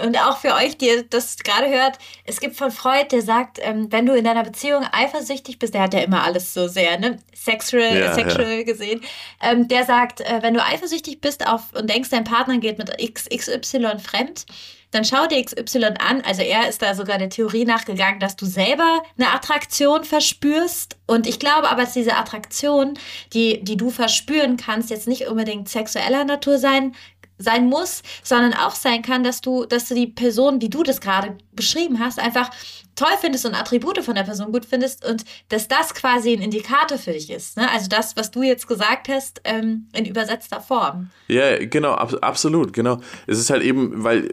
[0.00, 3.90] und auch für euch, die das gerade hört, es gibt von Freud, der sagt, ähm,
[3.90, 7.18] wenn du in deiner Beziehung eifersüchtig bist, der hat ja immer alles so sehr, ne,
[7.34, 8.62] sexual, ja, sexual ja.
[8.62, 9.02] gesehen,
[9.42, 12.90] ähm, der sagt, äh, wenn du eifersüchtig bist auf und denkst, dein Partner geht mit
[12.98, 14.46] XY fremd,
[14.92, 16.22] dann schau dir XY an.
[16.24, 20.98] Also er ist da sogar der Theorie nachgegangen, dass du selber eine Attraktion verspürst.
[21.06, 22.98] Und ich glaube aber, dass diese Attraktion,
[23.32, 26.94] die, die du verspüren kannst, jetzt nicht unbedingt sexueller Natur sein
[27.38, 31.00] sein muss, sondern auch sein kann, dass du, dass du die Person, wie du das
[31.00, 32.50] gerade beschrieben hast, einfach
[32.94, 36.98] toll findest und Attribute von der Person gut findest und dass das quasi ein Indikator
[36.98, 37.56] für dich ist.
[37.56, 37.70] Ne?
[37.70, 41.10] Also das, was du jetzt gesagt hast, ähm, in übersetzter Form.
[41.28, 43.00] Ja, genau, ab, absolut, genau.
[43.26, 44.30] Es ist halt eben, weil,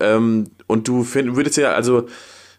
[0.00, 2.06] ähm, und du find, würdest ja, also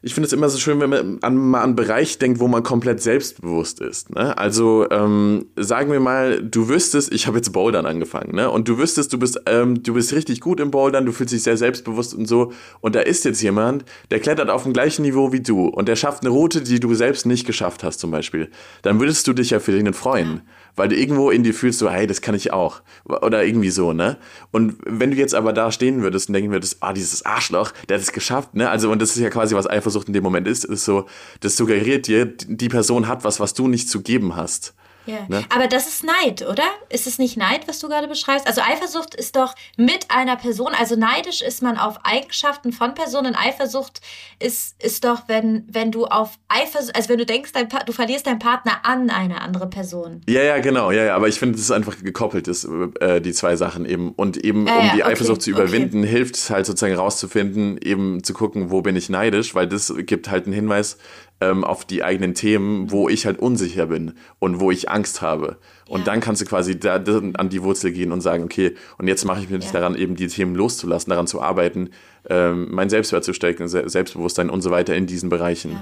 [0.05, 2.47] ich finde es immer so schön, wenn man an, mal an einen Bereich denkt, wo
[2.47, 4.13] man komplett selbstbewusst ist.
[4.13, 4.37] Ne?
[4.37, 8.51] Also ähm, sagen wir mal, du wüsstest, ich habe jetzt Bouldern angefangen, ne?
[8.51, 11.41] Und du wüsstest, du bist, ähm, du bist richtig gut im Bouldern, du fühlst dich
[11.41, 12.53] sehr selbstbewusst und so.
[12.81, 15.95] Und da ist jetzt jemand, der klettert auf dem gleichen Niveau wie du und der
[15.95, 18.51] schafft eine Route, die du selbst nicht geschafft hast, zum Beispiel.
[18.83, 20.41] Dann würdest du dich ja für den freuen
[20.75, 22.81] weil du irgendwo in dir fühlst, so, hey, das kann ich auch.
[23.05, 24.17] Oder irgendwie so, ne?
[24.51, 27.97] Und wenn du jetzt aber da stehen würdest und denken würdest, ah, dieses Arschloch, der
[27.97, 28.69] hat es geschafft, ne?
[28.69, 31.05] Also, und das ist ja quasi, was Eifersucht in dem Moment ist, ist so,
[31.39, 34.73] das suggeriert dir, die Person hat was, was du nicht zu geben hast.
[35.05, 35.25] Ja.
[35.27, 35.43] Ne?
[35.53, 36.63] Aber das ist Neid, oder?
[36.89, 38.47] Ist es nicht Neid, was du gerade beschreibst?
[38.47, 43.35] Also Eifersucht ist doch mit einer Person, also neidisch ist man auf Eigenschaften von Personen.
[43.35, 44.01] Eifersucht
[44.39, 48.27] ist, ist doch, wenn, wenn du auf Eifersucht, also wenn du denkst, dein du verlierst
[48.27, 50.21] deinen Partner an eine andere Person.
[50.27, 51.15] Ja, ja, genau, ja, ja.
[51.15, 52.67] Aber ich finde, es ist einfach gekoppelt, ist,
[52.99, 54.11] äh, die zwei Sachen eben.
[54.11, 56.09] Und eben, ja, um die okay, Eifersucht zu überwinden, okay.
[56.09, 60.29] hilft es halt sozusagen rauszufinden, eben zu gucken, wo bin ich neidisch, weil das gibt
[60.29, 60.97] halt einen Hinweis,
[61.41, 65.57] ähm, auf die eigenen Themen, wo ich halt unsicher bin und wo ich Angst habe.
[65.87, 66.05] Und ja.
[66.05, 69.41] dann kannst du quasi da, an die Wurzel gehen und sagen, okay, und jetzt mache
[69.41, 69.71] ich mich ja.
[69.71, 71.89] daran, eben die Themen loszulassen, daran zu arbeiten,
[72.29, 75.79] ähm, mein Selbstwert zu stärken, Selbstbewusstsein und so weiter in diesen Bereichen.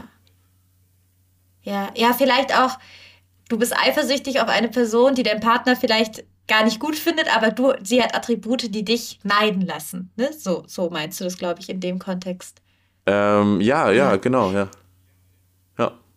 [1.63, 1.73] Ja.
[1.73, 2.79] ja, ja, vielleicht auch,
[3.49, 7.51] du bist eifersüchtig auf eine Person, die dein Partner vielleicht gar nicht gut findet, aber
[7.51, 10.11] du, sie hat Attribute, die dich neiden lassen.
[10.17, 10.31] Ne?
[10.37, 12.61] So, so meinst du das, glaube ich, in dem Kontext.
[13.05, 14.69] Ähm, ja, ja, genau, ja.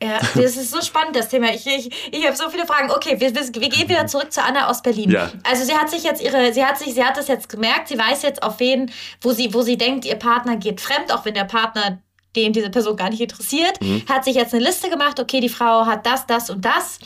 [0.02, 1.54] Ja, das ist so spannend, das Thema.
[1.54, 2.90] Ich, ich, ich habe so viele Fragen.
[2.90, 5.10] Okay, wir, wir, gehen wieder zurück zu Anna aus Berlin.
[5.10, 5.32] Ja.
[5.42, 7.98] Also sie hat sich jetzt ihre, sie hat sich, sie hat das jetzt gemerkt, sie
[7.98, 8.90] weiß jetzt auf wen,
[9.22, 11.98] wo sie, wo sie denkt, ihr Partner geht fremd, auch wenn der Partner
[12.36, 14.02] den diese Person gar nicht interessiert, mhm.
[14.06, 16.98] hat sich jetzt eine Liste gemacht, okay, die Frau hat das, das und das.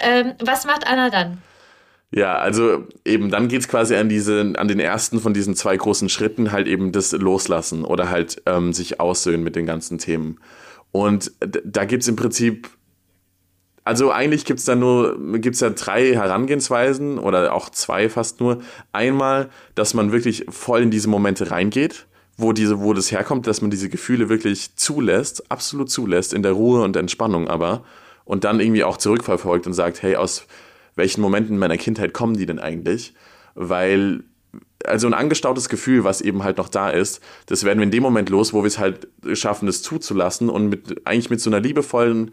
[0.00, 1.42] Ähm, was macht Anna dann?
[2.12, 5.76] Ja, also eben dann geht es quasi an diese, an den ersten von diesen zwei
[5.76, 10.40] großen Schritten, halt eben das Loslassen oder halt ähm, sich aussöhnen mit den ganzen Themen.
[10.92, 12.68] Und da gibt es im Prinzip,
[13.84, 18.40] also eigentlich gibt es da nur, gibt es da drei Herangehensweisen oder auch zwei fast
[18.40, 18.60] nur.
[18.92, 23.62] Einmal, dass man wirklich voll in diese Momente reingeht, wo, diese, wo das herkommt, dass
[23.62, 27.84] man diese Gefühle wirklich zulässt, absolut zulässt, in der Ruhe und Entspannung aber.
[28.24, 30.46] Und dann irgendwie auch zurückverfolgt und sagt, hey, aus
[30.94, 33.14] welchen Momenten meiner Kindheit kommen die denn eigentlich?
[33.54, 34.22] Weil
[34.86, 38.02] also ein angestautes Gefühl, was eben halt noch da ist, das werden wir in dem
[38.02, 41.60] Moment los, wo wir es halt schaffen, es zuzulassen und mit, eigentlich mit so einer
[41.60, 42.32] liebevollen,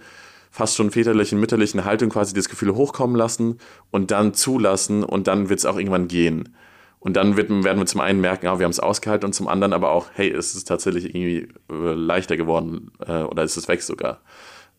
[0.50, 3.60] fast schon väterlichen, mütterlichen Haltung quasi das Gefühl hochkommen lassen
[3.92, 6.56] und dann zulassen und dann wird es auch irgendwann gehen.
[7.00, 9.48] Und dann wird, werden wir zum einen merken, ja, wir haben es ausgehalten und zum
[9.48, 13.68] anderen aber auch, hey, ist es tatsächlich irgendwie äh, leichter geworden äh, oder ist es
[13.68, 14.20] weg sogar.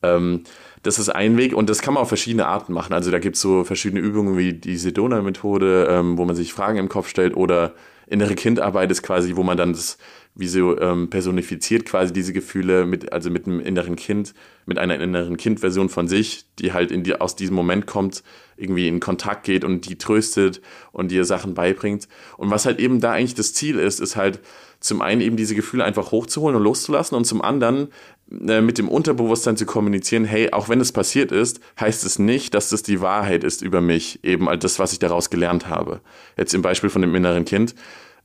[0.02, 0.42] Ähm,
[0.82, 2.92] das ist ein Weg und das kann man auf verschiedene Arten machen.
[2.92, 6.78] Also da gibt es so verschiedene Übungen wie die Sedona-Methode, ähm, wo man sich Fragen
[6.78, 7.74] im Kopf stellt oder
[8.06, 9.98] innere Kindarbeit ist quasi, wo man dann das
[10.34, 14.34] wie so ähm, personifiziert quasi diese Gefühle mit, also mit einem inneren Kind,
[14.66, 18.22] mit einer inneren Kindversion von sich, die halt in die, aus diesem Moment kommt,
[18.56, 20.60] irgendwie in Kontakt geht und die tröstet
[20.92, 22.08] und dir Sachen beibringt.
[22.36, 24.38] Und was halt eben da eigentlich das Ziel ist, ist halt
[24.80, 27.88] zum einen eben diese Gefühle einfach hochzuholen und loszulassen und zum anderen
[28.30, 32.54] äh, mit dem Unterbewusstsein zu kommunizieren, hey, auch wenn es passiert ist, heißt es nicht,
[32.54, 36.00] dass das die Wahrheit ist über mich, eben all das, was ich daraus gelernt habe.
[36.36, 37.74] Jetzt im Beispiel von dem inneren Kind.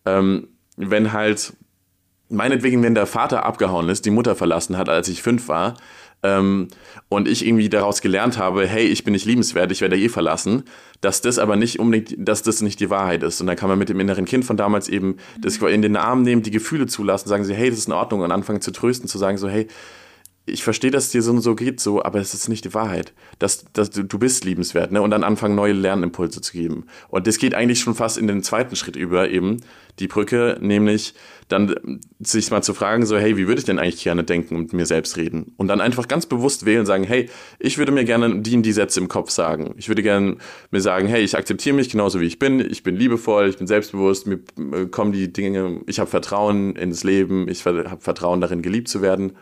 [0.06, 1.54] Ähm, wenn halt,
[2.30, 5.76] meinetwegen, wenn der Vater abgehauen ist, die Mutter verlassen hat, als ich fünf war,
[6.24, 6.70] ähm,
[7.10, 10.64] und ich irgendwie daraus gelernt habe, hey, ich bin nicht liebenswert, ich werde eh verlassen,
[11.02, 13.42] dass das aber nicht unbedingt, dass das nicht die Wahrheit ist.
[13.42, 16.24] Und dann kann man mit dem inneren Kind von damals eben das in den Arm
[16.24, 19.08] nehmen, die Gefühle zulassen, sagen sie, hey, das ist in Ordnung und anfangen zu trösten,
[19.08, 19.68] zu sagen so, hey,
[20.46, 22.74] ich verstehe, dass es dir so und so geht, so, aber es ist nicht die
[22.74, 23.14] Wahrheit.
[23.40, 25.02] Das, das, du bist liebenswert, ne?
[25.02, 26.86] Und dann anfangen, neue Lernimpulse zu geben.
[27.08, 29.62] Und das geht eigentlich schon fast in den zweiten Schritt über, eben,
[30.00, 31.14] die Brücke, nämlich
[31.48, 34.74] dann sich mal zu fragen, so, hey, wie würde ich denn eigentlich gerne denken und
[34.74, 35.54] mir selbst reden?
[35.56, 37.30] Und dann einfach ganz bewusst wählen, sagen, hey,
[37.60, 39.76] ich würde mir gerne die und die Sätze im Kopf sagen.
[39.78, 40.38] Ich würde gerne
[40.72, 43.68] mir sagen, hey, ich akzeptiere mich genauso wie ich bin, ich bin liebevoll, ich bin
[43.68, 48.62] selbstbewusst, mir äh, kommen die Dinge, ich habe Vertrauen ins Leben, ich habe Vertrauen darin,
[48.62, 49.34] geliebt zu werden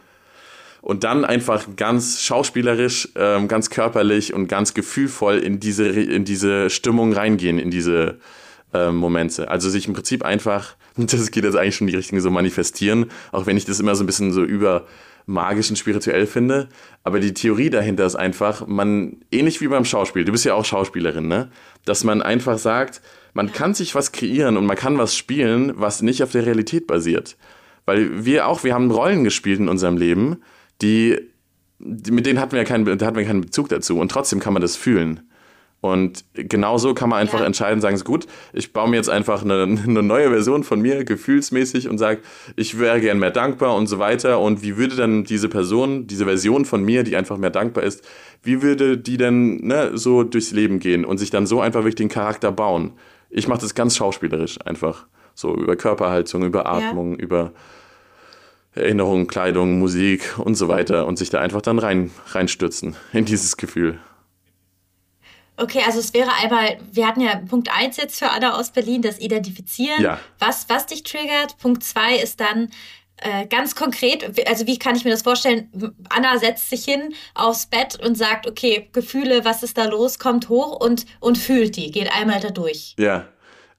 [0.81, 6.69] und dann einfach ganz schauspielerisch, ähm, ganz körperlich und ganz gefühlvoll in diese, in diese
[6.69, 8.17] Stimmung reingehen, in diese
[8.73, 9.49] ähm, Momente.
[9.49, 13.11] Also sich im Prinzip einfach, das geht jetzt eigentlich schon in die Richtung so manifestieren,
[13.31, 14.85] auch wenn ich das immer so ein bisschen so über
[15.27, 16.67] magisch und spirituell finde.
[17.03, 20.65] Aber die Theorie dahinter ist einfach, man, ähnlich wie beim Schauspiel, du bist ja auch
[20.65, 21.51] Schauspielerin, ne?
[21.85, 23.01] Dass man einfach sagt,
[23.33, 26.87] man kann sich was kreieren und man kann was spielen, was nicht auf der Realität
[26.87, 27.37] basiert.
[27.85, 30.41] Weil wir auch, wir haben Rollen gespielt in unserem Leben,
[30.81, 31.19] die,
[31.79, 34.53] die mit denen hatten wir, keinen, da hatten wir keinen Bezug dazu und trotzdem kann
[34.53, 35.21] man das fühlen.
[35.81, 37.45] Und genauso kann man einfach ja.
[37.47, 41.89] entscheiden, sagen, gut, ich baue mir jetzt einfach eine, eine neue Version von mir, gefühlsmäßig,
[41.89, 42.21] und sage,
[42.55, 44.39] ich wäre gern mehr dankbar und so weiter.
[44.39, 48.07] Und wie würde dann diese Person, diese Version von mir, die einfach mehr dankbar ist,
[48.43, 51.95] wie würde die denn ne, so durchs Leben gehen und sich dann so einfach wirklich
[51.95, 52.91] den Charakter bauen?
[53.31, 55.07] Ich mache das ganz schauspielerisch einfach.
[55.33, 57.23] So über Körperhaltung, über Atmung, ja.
[57.23, 57.53] über
[58.73, 63.57] Erinnerung, Kleidung, Musik und so weiter und sich da einfach dann rein, reinstürzen in dieses
[63.57, 63.99] Gefühl.
[65.57, 69.01] Okay, also es wäre einmal, wir hatten ja Punkt 1 jetzt für Anna aus Berlin,
[69.01, 70.19] das Identifizieren, ja.
[70.39, 71.57] was, was dich triggert.
[71.59, 72.69] Punkt 2 ist dann
[73.17, 75.93] äh, ganz konkret, also wie kann ich mir das vorstellen?
[76.09, 80.49] Anna setzt sich hin aufs Bett und sagt, okay, Gefühle, was ist da los, kommt
[80.49, 82.95] hoch und, und fühlt die, geht einmal da durch.
[82.97, 83.27] Ja,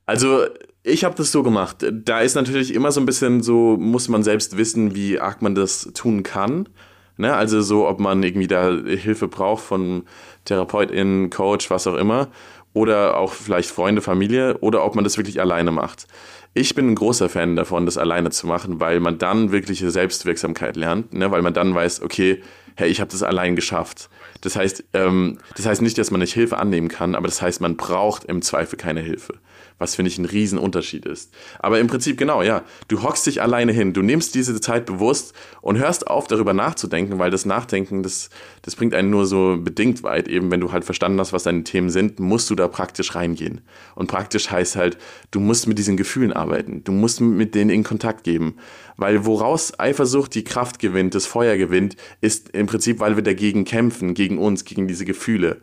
[0.07, 0.47] also
[0.85, 1.85] ich habe das so gemacht.
[1.91, 5.55] Da ist natürlich immer so ein bisschen so, muss man selbst wissen, wie arg man
[5.55, 6.69] das tun kann.
[7.17, 7.35] Ne?
[7.35, 10.05] Also so, ob man irgendwie da Hilfe braucht von
[10.45, 12.29] Therapeutin, Coach, was auch immer.
[12.75, 14.59] Oder auch vielleicht Freunde, Familie.
[14.59, 16.09] Oder ob man das wirklich alleine macht.
[16.55, 20.77] Ich bin ein großer Fan davon, das alleine zu machen, weil man dann wirkliche Selbstwirksamkeit
[20.77, 21.13] lernt.
[21.15, 21.31] Ne?
[21.31, 22.43] Weil man dann weiß, okay,
[22.75, 24.09] hey, ich habe das allein geschafft.
[24.41, 27.61] Das heißt, ähm, das heißt nicht, dass man nicht Hilfe annehmen kann, aber das heißt,
[27.61, 29.35] man braucht im Zweifel keine Hilfe
[29.79, 31.33] was finde ich ein Riesenunterschied ist.
[31.59, 35.35] Aber im Prinzip genau, ja, du hockst dich alleine hin, du nimmst diese Zeit bewusst
[35.61, 38.31] und hörst auf, darüber nachzudenken, weil das Nachdenken, das,
[38.63, 40.29] das bringt einen nur so bedingt weit.
[40.29, 43.61] Eben wenn du halt verstanden hast, was deine Themen sind, musst du da praktisch reingehen.
[43.95, 44.99] Und praktisch heißt halt,
[45.31, 48.57] du musst mit diesen Gefühlen arbeiten, du musst mit denen in Kontakt geben.
[48.97, 53.65] Weil woraus Eifersucht die Kraft gewinnt, das Feuer gewinnt, ist im Prinzip, weil wir dagegen
[53.65, 55.61] kämpfen, gegen uns, gegen diese Gefühle.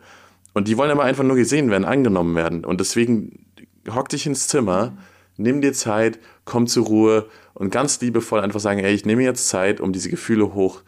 [0.52, 2.64] Und die wollen aber einfach nur gesehen werden, angenommen werden.
[2.64, 3.46] Und deswegen
[3.88, 4.92] hock dich ins Zimmer,
[5.36, 9.48] nimm dir Zeit, komm zur Ruhe und ganz liebevoll einfach sagen, ey, ich nehme jetzt
[9.48, 10.82] Zeit, um diese Gefühle hoch,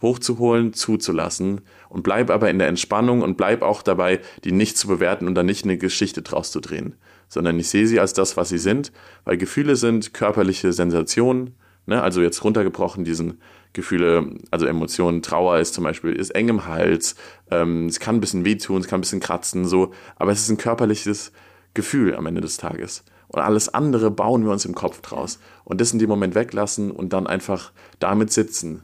[0.00, 4.88] hochzuholen, zuzulassen und bleib aber in der Entspannung und bleib auch dabei, die nicht zu
[4.88, 6.96] bewerten und dann nicht eine Geschichte draus zu drehen,
[7.28, 8.92] sondern ich sehe sie als das, was sie sind,
[9.24, 11.54] weil Gefühle sind körperliche Sensationen,
[11.86, 12.02] ne?
[12.02, 13.40] also jetzt runtergebrochen diesen
[13.72, 17.14] Gefühle, also Emotionen, Trauer ist zum Beispiel, ist eng im Hals,
[17.50, 20.50] ähm, es kann ein bisschen wehtun, es kann ein bisschen kratzen, so, aber es ist
[20.50, 21.32] ein körperliches
[21.74, 23.04] Gefühl am Ende des Tages.
[23.28, 25.38] Und alles andere bauen wir uns im Kopf draus.
[25.64, 28.82] Und das in dem Moment weglassen und dann einfach damit sitzen.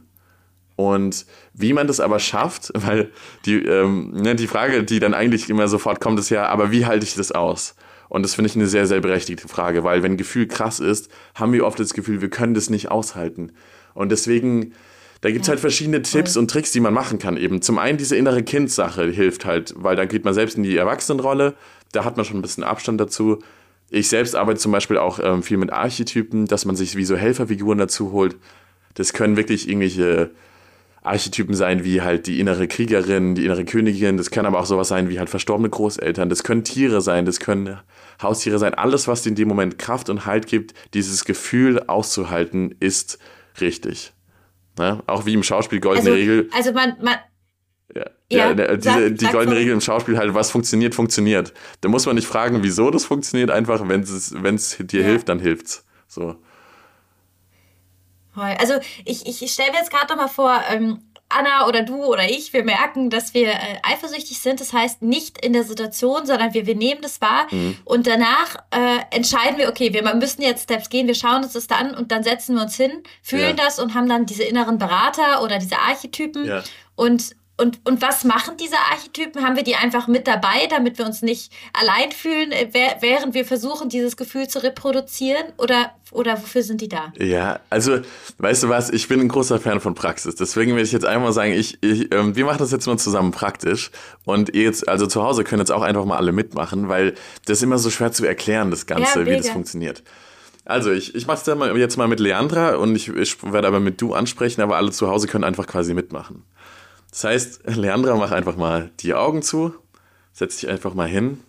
[0.75, 3.11] Und wie man das aber schafft, weil
[3.45, 6.85] die, ähm, ne, die Frage, die dann eigentlich immer sofort kommt, ist ja, aber wie
[6.85, 7.75] halte ich das aus?
[8.07, 11.53] Und das finde ich eine sehr, sehr berechtigte Frage, weil wenn Gefühl krass ist, haben
[11.53, 13.51] wir oft das Gefühl, wir können das nicht aushalten.
[13.93, 14.73] Und deswegen,
[15.21, 17.37] da gibt es ja, halt verschiedene Tipps und Tricks, die man machen kann.
[17.37, 20.77] Eben zum einen diese innere Kindsache hilft halt, weil dann geht man selbst in die
[20.77, 21.55] Erwachsenenrolle
[21.91, 23.39] da hat man schon ein bisschen Abstand dazu.
[23.89, 27.15] Ich selbst arbeite zum Beispiel auch ähm, viel mit Archetypen, dass man sich wie so
[27.15, 28.35] Helferfiguren dazu holt.
[28.93, 30.31] Das können wirklich irgendwelche
[31.01, 34.17] Archetypen sein, wie halt die innere Kriegerin, die innere Königin.
[34.17, 36.29] Das können aber auch sowas sein wie halt verstorbene Großeltern.
[36.29, 37.79] Das können Tiere sein, das können
[38.21, 38.73] Haustiere sein.
[38.73, 43.17] Alles, was dir in dem Moment Kraft und Halt gibt, dieses Gefühl auszuhalten, ist
[43.61, 44.13] richtig.
[44.77, 45.01] Ne?
[45.07, 46.49] Auch wie im Schauspiel goldene also, Regel.
[46.53, 47.15] Also man, man,
[47.95, 49.59] ja, ja, ja diese, sag, die goldene so.
[49.59, 51.53] Regel im Schauspiel halt, was funktioniert, funktioniert.
[51.81, 55.07] Da muss man nicht fragen, wieso das funktioniert, einfach, wenn es dir ja.
[55.07, 55.85] hilft, dann hilft's.
[56.07, 56.35] So.
[58.35, 62.53] Also ich, ich stelle mir jetzt gerade nochmal vor, ähm, Anna oder du oder ich,
[62.53, 64.59] wir merken, dass wir äh, eifersüchtig sind.
[64.59, 67.77] Das heißt, nicht in der Situation, sondern wir, wir nehmen das wahr mhm.
[67.85, 71.67] und danach äh, entscheiden wir, okay, wir müssen jetzt Steps gehen, wir schauen uns das
[71.67, 73.65] da an und dann setzen wir uns hin, fühlen ja.
[73.65, 76.63] das und haben dann diese inneren Berater oder diese Archetypen ja.
[76.95, 79.43] und und, und was machen diese Archetypen?
[79.43, 82.69] Haben wir die einfach mit dabei, damit wir uns nicht allein fühlen, äh,
[83.01, 85.43] während wir versuchen, dieses Gefühl zu reproduzieren?
[85.57, 87.11] Oder, oder wofür sind die da?
[87.17, 87.99] Ja, also,
[88.37, 90.35] weißt du was, ich bin ein großer Fan von Praxis.
[90.35, 93.31] Deswegen werde ich jetzt einmal sagen, ich, ich, ähm, wir machen das jetzt mal zusammen
[93.31, 93.91] praktisch.
[94.23, 97.13] Und ihr jetzt, also zu Hause können jetzt auch einfach mal alle mitmachen, weil
[97.45, 100.01] das ist immer so schwer zu erklären, das Ganze, ja, wie das funktioniert.
[100.63, 103.99] Also ich, ich mache es jetzt mal mit Leandra und ich, ich werde aber mit
[104.01, 106.43] du ansprechen, aber alle zu Hause können einfach quasi mitmachen.
[107.11, 109.73] Das heißt, Leandra, mach einfach mal die Augen zu,
[110.33, 111.39] setz dich einfach mal hin.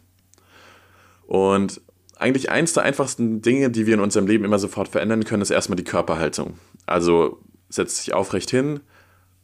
[1.26, 1.80] Und
[2.18, 5.50] eigentlich eins der einfachsten Dinge, die wir in unserem Leben immer sofort verändern können, ist
[5.50, 6.58] erstmal die Körperhaltung.
[6.86, 8.80] Also setz dich aufrecht hin,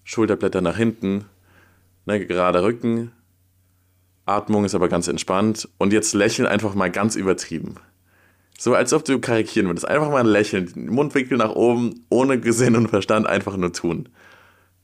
[0.05, 1.24] Schulterblätter nach hinten,
[2.05, 3.12] ne, gerader Rücken,
[4.26, 7.76] Atmung ist aber ganz entspannt und jetzt lächeln einfach mal ganz übertrieben.
[8.59, 9.87] So als ob du karikieren würdest.
[9.87, 14.09] Einfach mal lächeln, Mundwinkel nach oben, ohne Gesinn und Verstand einfach nur tun.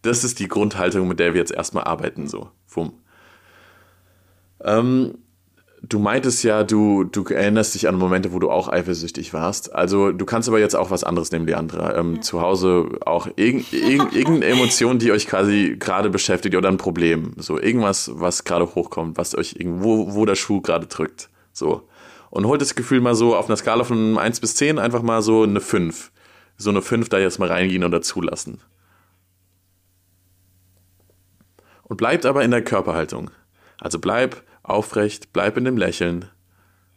[0.02, 2.50] Das ist die Grundhaltung, mit der wir jetzt erstmal arbeiten, so.
[2.68, 2.92] Wumm.
[4.64, 5.14] Ähm,
[5.82, 9.74] du meintest ja, du, du erinnerst dich an Momente, wo du auch eifersüchtig warst.
[9.74, 11.94] Also du kannst aber jetzt auch was anderes nehmen, die andere.
[11.96, 12.20] Ähm, ja.
[12.20, 17.32] Zu Hause auch irg irg irgendeine Emotion, die euch quasi gerade beschäftigt oder ein Problem.
[17.36, 21.28] So irgendwas, was gerade hochkommt, was euch irgendwo, wo der Schuh gerade drückt.
[21.52, 21.88] So.
[22.30, 25.20] Und holt das Gefühl mal so auf einer Skala von 1 bis 10 einfach mal
[25.20, 26.10] so eine 5.
[26.56, 28.60] So eine 5 da jetzt mal reingehen oder zulassen.
[31.92, 33.30] Und bleibt aber in der Körperhaltung.
[33.78, 36.24] Also bleib aufrecht, bleib in dem Lächeln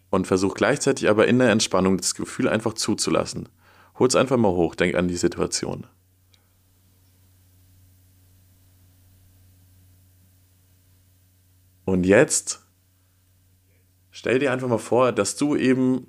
[0.10, 3.49] und versuch gleichzeitig aber in der Entspannung das Gefühl einfach zuzulassen.
[3.99, 5.86] Hol's einfach mal hoch, denk an die Situation.
[11.84, 12.65] Und jetzt
[14.12, 16.08] stell dir einfach mal vor, dass du eben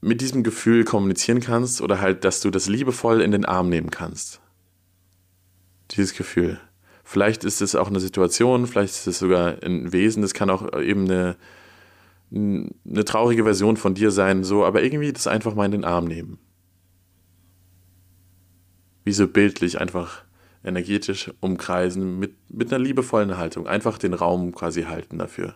[0.00, 3.90] mit diesem Gefühl kommunizieren kannst oder halt, dass du das liebevoll in den Arm nehmen
[3.90, 4.40] kannst.
[5.90, 6.60] Dieses Gefühl.
[7.08, 10.76] Vielleicht ist es auch eine Situation, vielleicht ist es sogar ein Wesen, das kann auch
[10.76, 11.36] eben eine,
[12.32, 16.06] eine traurige Version von dir sein, so, aber irgendwie das einfach mal in den Arm
[16.06, 16.40] nehmen.
[19.04, 20.24] Wie so bildlich einfach
[20.64, 23.68] energetisch umkreisen mit, mit einer liebevollen Haltung.
[23.68, 25.54] Einfach den Raum quasi halten dafür.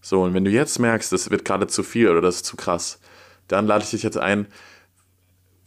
[0.00, 2.54] So, und wenn du jetzt merkst, das wird gerade zu viel oder das ist zu
[2.54, 3.00] krass,
[3.48, 4.46] dann lade ich dich jetzt ein,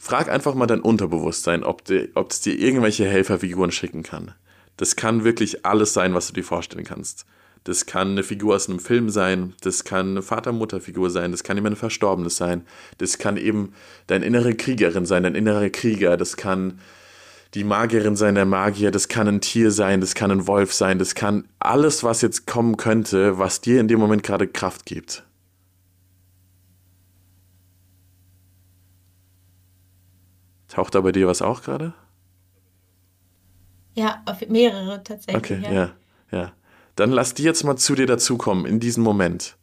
[0.02, 4.34] Frag einfach mal dein Unterbewusstsein, ob, die, ob es dir irgendwelche Helferfiguren schicken kann.
[4.78, 7.26] Das kann wirklich alles sein, was du dir vorstellen kannst.
[7.66, 11.58] Das kann eine Figur aus einem Film sein, das kann eine Vater-Mutter-Figur sein, das kann
[11.58, 12.66] jemand Verstorbenes sein,
[12.98, 13.74] das kann eben
[14.08, 16.80] deine innere Kriegerin sein, dein innerer Krieger, das kann
[17.54, 20.98] die Magierin sein, der Magier, das kann ein Tier sein, das kann ein Wolf sein,
[20.98, 25.24] das kann alles, was jetzt kommen könnte, was dir in dem Moment gerade Kraft gibt.
[30.70, 31.94] Taucht da bei dir was auch gerade?
[33.96, 35.36] Ja, auf mehrere tatsächlich.
[35.36, 35.72] Okay, ja.
[35.72, 35.92] ja,
[36.32, 36.54] ja.
[36.96, 39.58] Dann lass die jetzt mal zu dir dazukommen, in diesen Moment,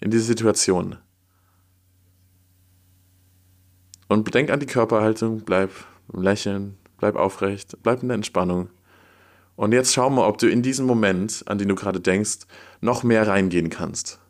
[0.00, 0.96] in diese Situation.
[4.08, 5.70] Und bedenk an die Körperhaltung, bleib
[6.12, 8.70] im Lächeln, bleib aufrecht, bleib in der Entspannung.
[9.56, 12.40] Und jetzt schau mal, ob du in diesem Moment, an den du gerade denkst,
[12.80, 14.20] noch mehr reingehen kannst.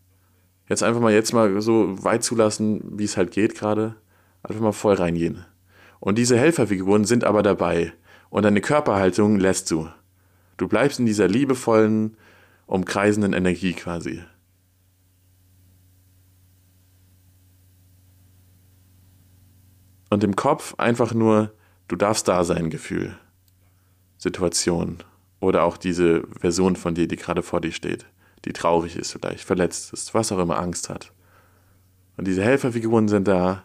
[0.69, 3.97] Jetzt einfach mal jetzt mal so weit zulassen, wie es halt geht gerade.
[4.43, 5.45] Einfach mal voll reingehen.
[6.05, 7.95] Und diese Helferfiguren sind aber dabei.
[8.29, 9.89] Und deine Körperhaltung lässt du.
[10.59, 12.19] Du bleibst in dieser liebevollen,
[12.67, 14.23] umkreisenden Energie quasi.
[20.11, 21.55] Und im Kopf einfach nur,
[21.89, 23.17] du darfst da sein, Gefühl,
[24.19, 24.99] Situation
[25.41, 28.05] oder auch diese Version von dir, die gerade vor dir steht,
[28.45, 31.15] die traurig ist vielleicht, verletzt ist, was auch immer Angst hat.
[32.19, 33.65] Und diese Helferfiguren sind da,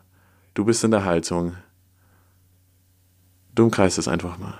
[0.53, 1.57] du bist in der Haltung,
[3.59, 4.57] Du umkreist es einfach mal.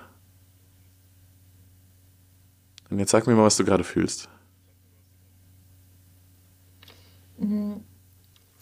[2.90, 4.28] Und jetzt sag mir mal, was du gerade fühlst.
[7.38, 7.86] Mhm.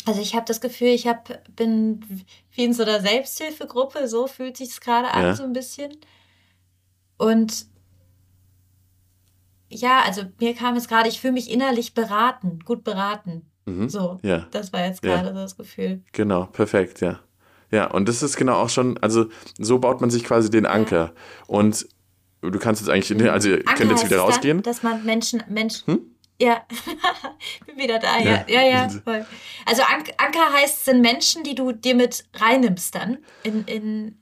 [0.06, 2.06] Also ich habe das Gefühl, ich hab, bin
[2.52, 5.34] wie in so einer Selbsthilfegruppe, so fühlt sich es gerade an, ja.
[5.34, 5.98] so ein bisschen.
[7.18, 7.66] Und
[9.70, 13.50] ja, also mir kam es gerade, ich fühle mich innerlich beraten, gut beraten.
[13.66, 13.90] Mhm.
[13.90, 14.46] So, ja.
[14.52, 15.34] das war jetzt gerade ja.
[15.34, 16.04] so das Gefühl.
[16.12, 17.22] Genau, perfekt, ja.
[17.72, 19.26] Ja, und das ist genau auch schon, also
[19.58, 21.14] so baut man sich quasi den Anker.
[21.48, 21.88] Und
[22.42, 23.30] du kannst jetzt eigentlich, mhm.
[23.30, 24.58] also ihr Anker könnt jetzt wieder rausgehen.
[24.58, 26.02] Dann, dass man Menschen, Menschen, hm?
[26.40, 26.62] Ja,
[27.66, 29.26] bin wieder da, ja, ja, ja, ja voll.
[29.66, 34.20] Also Anker heißt, sind Menschen, die du dir mit reinnimmst dann in, in,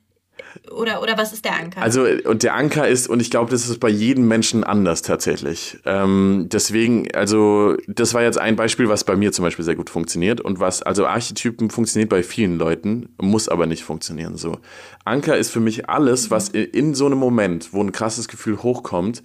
[0.71, 1.81] oder, oder was ist der Anker?
[1.81, 5.77] Also, und der Anker ist, und ich glaube, das ist bei jedem Menschen anders tatsächlich.
[5.85, 9.89] Ähm, deswegen, also, das war jetzt ein Beispiel, was bei mir zum Beispiel sehr gut
[9.89, 14.59] funktioniert und was, also Archetypen funktioniert bei vielen Leuten, muss aber nicht funktionieren so.
[15.03, 18.61] Anker ist für mich alles, was in, in so einem Moment, wo ein krasses Gefühl
[18.61, 19.23] hochkommt,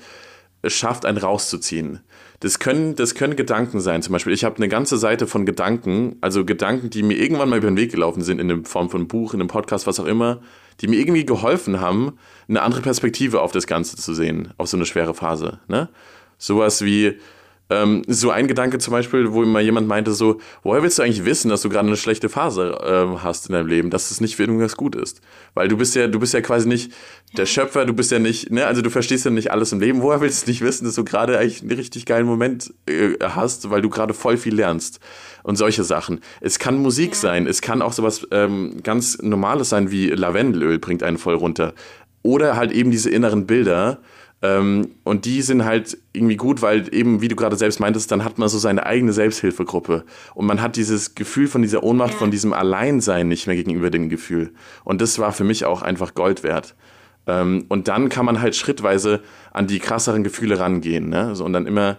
[0.63, 2.01] es schafft, einen rauszuziehen.
[2.41, 4.03] Das können, das können Gedanken sein.
[4.03, 7.59] Zum Beispiel, ich habe eine ganze Seite von Gedanken, also Gedanken, die mir irgendwann mal
[7.59, 10.01] über den Weg gelaufen sind, in der Form von einem Buch, in einem Podcast, was
[10.01, 10.41] auch immer,
[10.81, 14.77] die mir irgendwie geholfen haben, eine andere Perspektive auf das Ganze zu sehen, auf so
[14.77, 15.61] eine schwere Phase.
[15.69, 15.89] Ne?
[16.39, 17.19] Sowas wie,
[17.71, 21.25] ähm, so ein Gedanke zum Beispiel, wo immer jemand meinte so, woher willst du eigentlich
[21.25, 24.37] wissen, dass du gerade eine schlechte Phase ähm, hast in deinem Leben, dass es nicht
[24.37, 25.21] für irgendwas gut ist?
[25.55, 26.93] Weil du bist ja, du bist ja quasi nicht
[27.37, 30.03] der Schöpfer, du bist ja nicht, ne, also du verstehst ja nicht alles im Leben.
[30.03, 33.71] Woher willst du nicht wissen, dass du gerade eigentlich einen richtig geilen Moment äh, hast,
[33.71, 35.01] weil du gerade voll viel lernst?
[35.43, 36.21] Und solche Sachen.
[36.43, 37.21] Es kann Musik ja.
[37.21, 41.73] sein, es kann auch sowas ähm, ganz Normales sein wie Lavendelöl bringt einen voll runter.
[42.23, 44.01] Oder halt eben diese inneren Bilder,
[44.43, 48.25] Ähm, und die sind halt irgendwie gut, weil eben, wie du gerade selbst meintest, dann
[48.25, 50.05] hat man so seine eigene Selbsthilfegruppe.
[50.35, 52.19] Und man hat dieses Gefühl von dieser Ohnmacht, ja.
[52.19, 54.53] von diesem Alleinsein nicht mehr gegenüber dem Gefühl.
[54.85, 56.75] Und das war für mich auch einfach Gold wert.
[57.27, 59.21] Ähm, und dann kann man halt schrittweise
[59.53, 61.11] an die krasseren Gefühle rangehen.
[61.11, 61.35] Ne?
[61.37, 61.99] So, und dann immer,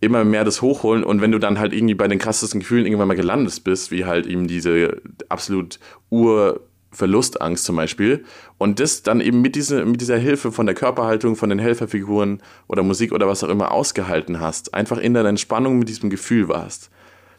[0.00, 1.04] immer mehr das hochholen.
[1.04, 4.04] Und wenn du dann halt irgendwie bei den krassesten Gefühlen irgendwann mal gelandet bist, wie
[4.04, 5.78] halt eben diese absolut
[6.10, 6.60] ur
[6.90, 8.24] Verlustangst zum Beispiel.
[8.58, 12.42] Und das dann eben mit, diese, mit dieser Hilfe von der Körperhaltung, von den Helferfiguren
[12.66, 16.48] oder Musik oder was auch immer ausgehalten hast, einfach in der Entspannung mit diesem Gefühl
[16.48, 16.90] warst,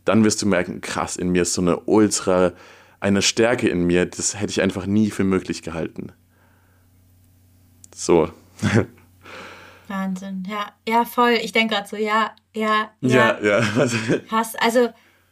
[0.05, 2.53] dann wirst du merken, krass, in mir ist so eine ultra,
[2.99, 6.13] eine Stärke in mir, das hätte ich einfach nie für möglich gehalten.
[7.93, 8.29] So.
[9.87, 11.37] Wahnsinn, ja, ja, voll.
[11.41, 13.37] Ich denke gerade so, ja, ja, ja.
[13.41, 13.87] Ja, ja.
[14.29, 14.89] Krass, also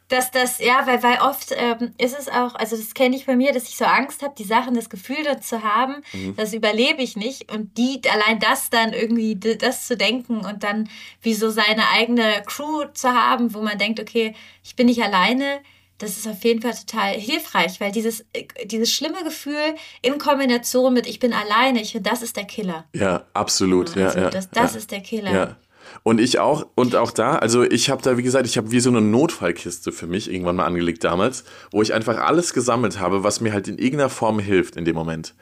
[0.10, 3.36] dass das, ja, weil, weil oft ähm, ist es auch, also das kenne ich bei
[3.36, 6.36] mir, dass ich so Angst habe, die Sachen, das Gefühl dazu zu haben, mhm.
[6.36, 7.52] das überlebe ich nicht.
[7.52, 10.90] Und die, allein das dann irgendwie, das zu denken und dann
[11.22, 15.60] wie so seine eigene Crew zu haben, wo man denkt, okay, ich bin nicht alleine,
[15.98, 20.94] das ist auf jeden Fall total hilfreich, weil dieses, äh, dieses schlimme Gefühl in Kombination
[20.94, 22.86] mit ich bin alleine, ich finde, das ist der Killer.
[22.94, 23.90] Ja, absolut.
[23.98, 24.78] Also ja, ja, das das ja.
[24.78, 25.34] ist der Killer.
[25.34, 25.58] Ja.
[26.04, 28.80] Und ich auch, und auch da, also ich habe da, wie gesagt, ich habe wie
[28.80, 33.24] so eine Notfallkiste für mich irgendwann mal angelegt damals, wo ich einfach alles gesammelt habe,
[33.24, 35.36] was mir halt in irgendeiner Form hilft in dem Moment.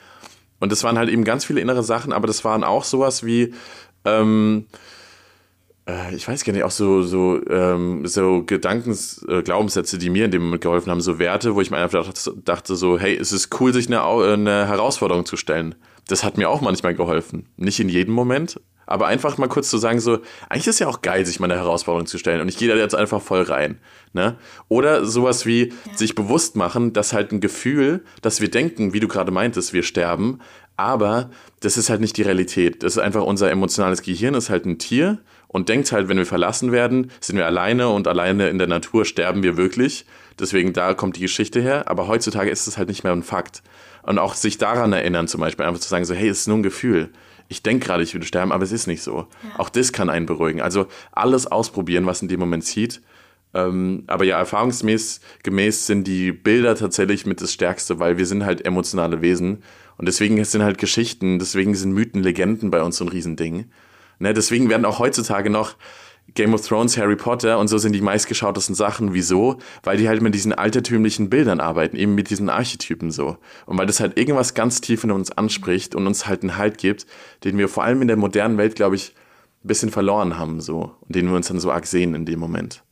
[0.59, 3.53] Und das waren halt eben ganz viele innere Sachen, aber das waren auch sowas wie,
[4.05, 4.65] ähm,
[5.87, 10.25] äh, ich weiß gar nicht, auch so, so, ähm, so Gedankens, äh, Glaubenssätze, die mir
[10.25, 12.11] in dem Moment geholfen haben, so Werte, wo ich mir einfach
[12.43, 15.75] dachte, so, hey, es ist cool, sich eine, eine Herausforderung zu stellen.
[16.07, 17.47] Das hat mir auch manchmal geholfen.
[17.57, 20.19] Nicht in jedem Moment, aber einfach mal kurz zu sagen, so,
[20.49, 22.67] eigentlich ist es ja auch geil, sich mal eine Herausforderung zu stellen und ich gehe
[22.67, 23.77] da jetzt einfach voll rein.
[24.13, 24.37] Ne?
[24.69, 25.75] Oder sowas wie ja.
[25.93, 29.83] sich bewusst machen, dass halt ein Gefühl, dass wir denken, wie du gerade meintest, wir
[29.83, 30.39] sterben,
[30.77, 32.83] aber das ist halt nicht die Realität.
[32.83, 36.25] Das ist einfach unser emotionales Gehirn, ist halt ein Tier und denkt halt, wenn wir
[36.25, 40.05] verlassen werden, sind wir alleine und alleine in der Natur sterben wir wirklich.
[40.39, 41.89] Deswegen da kommt die Geschichte her.
[41.89, 43.63] Aber heutzutage ist es halt nicht mehr ein Fakt.
[44.03, 46.57] Und auch sich daran erinnern, zum Beispiel, einfach zu sagen, so, hey, es ist nur
[46.57, 47.09] ein Gefühl
[47.47, 49.27] ich denke gerade, ich würde sterben, aber es ist nicht so.
[49.43, 49.59] Ja.
[49.59, 50.61] Auch das kann einen beruhigen.
[50.61, 53.01] Also alles ausprobieren, was in dem Moment zieht.
[53.53, 58.45] Ähm, aber ja, erfahrungsgemäß gemäß sind die Bilder tatsächlich mit das Stärkste, weil wir sind
[58.45, 59.63] halt emotionale Wesen.
[59.97, 63.65] Und deswegen sind halt Geschichten, deswegen sind Mythen, Legenden bei uns so ein Riesending.
[64.19, 65.75] Ne, deswegen werden auch heutzutage noch
[66.33, 69.13] Game of Thrones, Harry Potter und so sind die meistgeschautesten Sachen.
[69.13, 69.57] Wieso?
[69.83, 73.37] Weil die halt mit diesen altertümlichen Bildern arbeiten, eben mit diesen Archetypen so.
[73.65, 76.77] Und weil das halt irgendwas ganz tief in uns anspricht und uns halt einen Halt
[76.77, 77.07] gibt,
[77.43, 79.15] den wir vor allem in der modernen Welt, glaube ich,
[79.63, 80.95] ein bisschen verloren haben so.
[81.01, 82.83] Und den wir uns dann so arg sehen in dem Moment.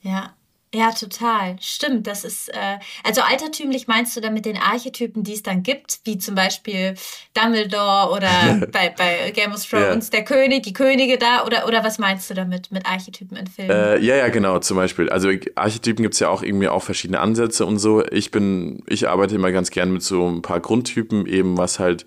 [0.00, 0.33] Ja,
[0.74, 1.56] ja, total.
[1.60, 2.06] Stimmt.
[2.06, 6.18] Das ist, äh, also altertümlich meinst du damit den Archetypen, die es dann gibt, wie
[6.18, 6.94] zum Beispiel
[7.34, 10.18] Dumbledore oder bei, bei Game of Thrones, ja.
[10.18, 13.70] der König, die Könige da, oder, oder was meinst du damit mit Archetypen in Filmen?
[13.70, 15.08] Äh, ja, ja, genau, zum Beispiel.
[15.08, 18.04] Also Archetypen gibt es ja auch irgendwie auch verschiedene Ansätze und so.
[18.10, 22.04] Ich bin, ich arbeite immer ganz gern mit so ein paar Grundtypen, eben was halt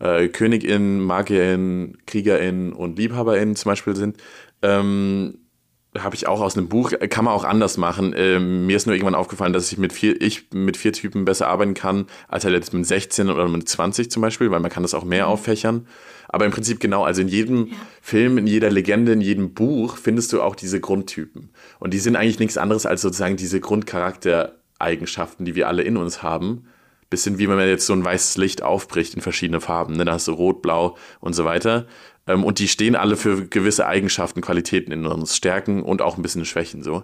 [0.00, 4.16] äh, KönigInnen, MagierInnen, KriegerInnen und LiebhaberInnen zum Beispiel sind.
[4.62, 5.38] Ähm,
[5.96, 8.14] habe ich auch aus einem Buch, kann man auch anders machen.
[8.16, 11.48] Ähm, mir ist nur irgendwann aufgefallen, dass ich mit vier, ich mit vier Typen besser
[11.48, 14.82] arbeiten kann, als halt jetzt mit 16 oder mit 20 zum Beispiel, weil man kann
[14.82, 15.32] das auch mehr mhm.
[15.32, 15.86] auffächern.
[16.28, 17.76] Aber im Prinzip genau, also in jedem ja.
[18.02, 21.50] Film, in jeder Legende, in jedem Buch findest du auch diese Grundtypen.
[21.78, 26.22] Und die sind eigentlich nichts anderes als sozusagen diese Grundcharaktereigenschaften, die wir alle in uns
[26.22, 26.66] haben.
[27.08, 29.96] Bisschen wie wenn man jetzt so ein weißes Licht aufbricht in verschiedene Farben.
[29.96, 30.04] Ne?
[30.04, 31.86] Da hast du rot, blau und so weiter.
[32.28, 36.22] Ähm, und die stehen alle für gewisse Eigenschaften, Qualitäten in uns, Stärken und auch ein
[36.22, 37.02] bisschen Schwächen so.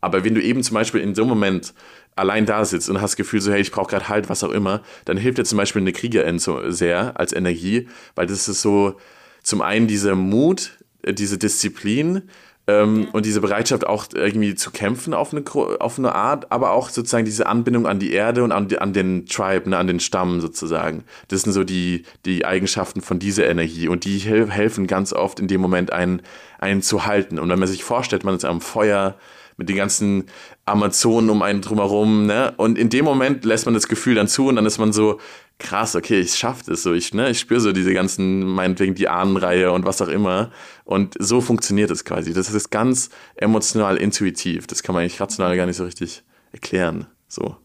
[0.00, 1.72] Aber wenn du eben zum Beispiel in so einem Moment
[2.16, 4.50] allein da sitzt und hast das Gefühl so, hey, ich brauche gerade Halt, was auch
[4.50, 8.60] immer, dann hilft dir zum Beispiel eine Kriegerin so sehr als Energie, weil das ist
[8.60, 8.96] so
[9.42, 10.72] zum einen dieser Mut,
[11.02, 12.22] äh, diese Disziplin,
[12.66, 15.44] ähm, und diese Bereitschaft auch irgendwie zu kämpfen auf eine,
[15.80, 19.26] auf eine Art, aber auch sozusagen diese Anbindung an die Erde und an, an den
[19.26, 21.04] Tribe, ne, an den Stamm sozusagen.
[21.28, 25.48] Das sind so die, die Eigenschaften von dieser Energie und die helfen ganz oft in
[25.48, 26.22] dem Moment einen,
[26.58, 27.38] einen zu halten.
[27.38, 29.16] Und wenn man sich vorstellt, man ist am Feuer,
[29.56, 30.24] mit den ganzen
[30.64, 32.54] Amazonen um einen drumherum, ne?
[32.56, 35.20] Und in dem Moment lässt man das Gefühl dann zu und dann ist man so,
[35.58, 39.08] krass, okay, ich schaff das so, ich, ne, ich spüre so diese ganzen, meinetwegen die
[39.08, 40.50] Ahnenreihe und was auch immer.
[40.84, 42.32] Und so funktioniert es quasi.
[42.32, 44.66] Das ist ganz emotional intuitiv.
[44.66, 47.06] Das kann man eigentlich rational gar nicht so richtig erklären.
[47.28, 47.56] So.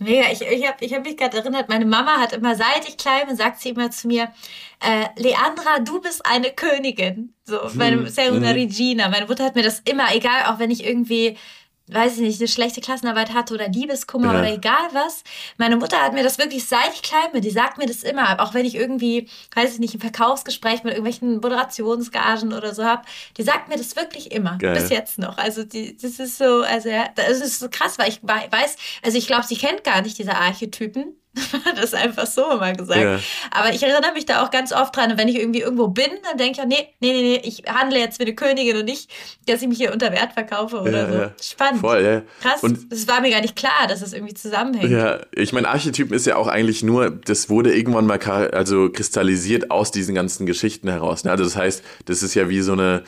[0.00, 2.96] Mega, ich, ich habe ich hab mich gerade erinnert, meine Mama hat immer, seit ich
[2.96, 4.32] klein bin, sagt sie immer zu mir,
[4.80, 7.34] äh, Leandra, du bist eine Königin.
[7.44, 8.08] So, meine, hm.
[8.08, 8.54] Serena mhm.
[8.54, 9.08] Regina.
[9.08, 11.36] Meine Mutter hat mir das immer, egal, auch wenn ich irgendwie
[11.92, 14.40] weiß ich nicht, eine schlechte Klassenarbeit hatte oder Liebeskummer ja.
[14.40, 15.22] oder egal was.
[15.58, 18.40] Meine Mutter hat mir das wirklich, seit ich klein bin, die sagt mir das immer,
[18.40, 23.02] auch wenn ich irgendwie, weiß ich nicht, ein Verkaufsgespräch mit irgendwelchen Moderationsgagen oder so habe,
[23.36, 24.74] die sagt mir das wirklich immer, Geil.
[24.74, 25.38] bis jetzt noch.
[25.38, 29.18] Also die, das ist so, also ja, das ist so krass, weil ich weiß, also
[29.18, 31.19] ich glaube, sie kennt gar nicht diese Archetypen
[31.76, 33.00] das ist einfach so immer gesagt.
[33.00, 33.18] Ja.
[33.52, 35.12] Aber ich erinnere mich da auch ganz oft dran.
[35.12, 37.98] Und wenn ich irgendwie irgendwo bin, dann denke ich, nee, nee, nee, nee, ich handle
[37.98, 39.10] jetzt wie eine Königin und nicht,
[39.46, 41.18] dass ich mich hier unter Wert verkaufe oder ja, so.
[41.18, 41.32] Ja.
[41.40, 41.80] Spannend.
[41.80, 42.22] Voll, ja.
[42.40, 42.62] Krass.
[42.62, 44.90] Und das war mir gar nicht klar, dass es das irgendwie zusammenhängt.
[44.90, 49.70] Ja, ich meine, Archetypen ist ja auch eigentlich nur, das wurde irgendwann mal also kristallisiert
[49.70, 51.24] aus diesen ganzen Geschichten heraus.
[51.24, 51.30] Ne?
[51.30, 53.04] Also das heißt, das ist ja wie so eine,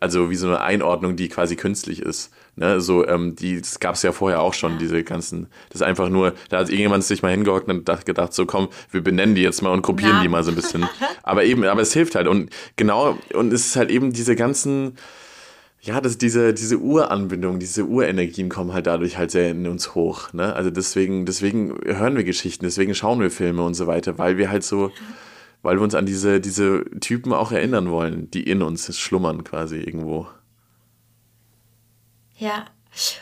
[0.00, 2.30] also wie so eine Einordnung, die quasi künstlich ist.
[2.56, 5.86] Ne, so, ähm, die, das gab es ja vorher auch schon, diese ganzen, das ist
[5.86, 9.42] einfach nur, da hat irgendjemand sich mal hingehockt und gedacht, so komm, wir benennen die
[9.42, 10.22] jetzt mal und kopieren ja.
[10.22, 10.88] die mal so ein bisschen.
[11.24, 14.96] aber eben, aber es hilft halt und genau, und es ist halt eben diese ganzen,
[15.84, 20.32] ja, das, diese, diese Uranbindung, diese Urenergien kommen halt dadurch halt sehr in uns hoch.
[20.32, 20.54] Ne?
[20.54, 24.48] Also deswegen, deswegen hören wir Geschichten, deswegen schauen wir Filme und so weiter, weil wir
[24.48, 24.92] halt so,
[25.62, 29.78] weil wir uns an diese, diese Typen auch erinnern wollen, die in uns schlummern quasi
[29.78, 30.26] irgendwo.
[32.44, 32.66] Ja.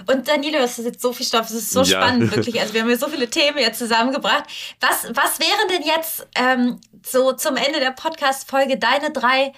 [0.06, 2.02] Und Danilo, es ist jetzt so viel Stoff, es ist so ja.
[2.02, 2.60] spannend, wirklich.
[2.60, 4.44] Also wir haben hier so viele Themen jetzt zusammengebracht.
[4.80, 9.52] Was, was wären denn jetzt ähm, so zum Ende der Podcast-Folge deine drei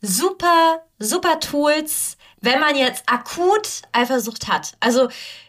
[0.00, 4.72] super, super Tools, wenn man jetzt akut Eifersucht hat?
[4.80, 5.08] Also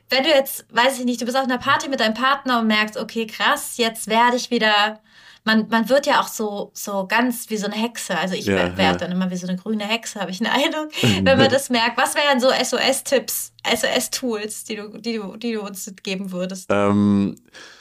[0.10, 2.68] wenn du jetzt, weiß ich nicht, du bist auf einer Party mit deinem Partner und
[2.68, 5.00] merkst, okay, krass, jetzt werde ich wieder
[5.44, 8.18] man, man wird ja auch so, so ganz wie so eine Hexe.
[8.18, 8.96] Also ich ja, werde ja.
[8.96, 11.98] dann immer wie so eine grüne Hexe, habe ich einen Eindruck, wenn man das merkt.
[11.98, 16.68] Was wären so SOS-Tipps, SOS-Tools, die du, die, du, die du uns geben würdest?
[16.70, 17.36] Ähm,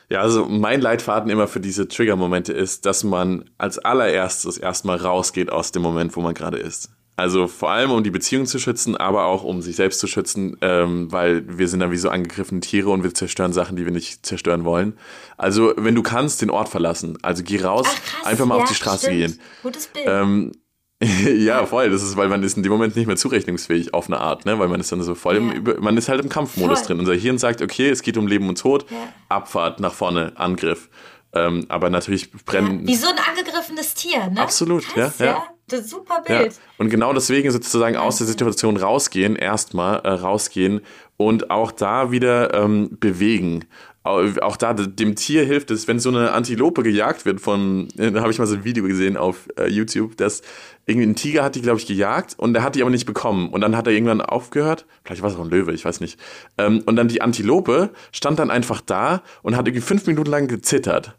[0.08, 5.50] ja, also mein Leitfaden immer für diese Trigger-Momente ist, dass man als allererstes erstmal rausgeht
[5.50, 6.90] aus dem Moment, wo man gerade ist.
[7.20, 10.56] Also vor allem, um die Beziehung zu schützen, aber auch um sich selbst zu schützen,
[10.62, 13.92] ähm, weil wir sind dann wie so angegriffene Tiere und wir zerstören Sachen, die wir
[13.92, 14.96] nicht zerstören wollen.
[15.36, 17.18] Also wenn du kannst, den Ort verlassen.
[17.20, 19.18] Also geh raus, Ach, krass, einfach mal ja, auf die Straße stimmt.
[19.18, 19.40] gehen.
[19.62, 20.06] Gutes Bild.
[20.08, 20.52] Ähm,
[21.00, 21.90] ja, voll.
[21.90, 24.58] Das ist, weil man ist in dem Moment nicht mehr zurechnungsfähig auf eine Art, ne?
[24.58, 25.40] Weil man ist dann so voll ja.
[25.42, 26.86] im, man ist halt im Kampfmodus voll.
[26.86, 27.00] drin.
[27.00, 28.96] Unser Hirn sagt, okay, es geht um Leben und Tod, ja.
[29.28, 30.88] Abfahrt nach vorne, Angriff.
[31.34, 32.80] Ähm, aber natürlich brennen.
[32.80, 34.40] Ja, wie so ein angegriffenes Tier, ne?
[34.40, 35.46] Absolut, Krass, ja, ja.
[35.70, 36.52] Das ist super Bild.
[36.52, 36.58] Ja.
[36.78, 40.80] Und genau deswegen sozusagen aus der Situation rausgehen, erstmal äh, rausgehen
[41.16, 43.66] und auch da wieder ähm, bewegen.
[44.02, 48.22] Auch da, dem Tier hilft es, wenn so eine Antilope gejagt wird von, äh, da
[48.22, 50.40] habe ich mal so ein Video gesehen auf äh, YouTube, dass
[50.86, 53.50] irgendwie ein Tiger hat die, glaube ich, gejagt und der hat die aber nicht bekommen.
[53.50, 56.18] Und dann hat er irgendwann aufgehört, vielleicht war es auch ein Löwe, ich weiß nicht.
[56.56, 60.48] Ähm, und dann die Antilope stand dann einfach da und hat irgendwie fünf Minuten lang
[60.48, 61.18] gezittert.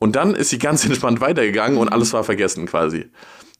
[0.00, 3.06] Und dann ist sie ganz entspannt weitergegangen und alles war vergessen quasi.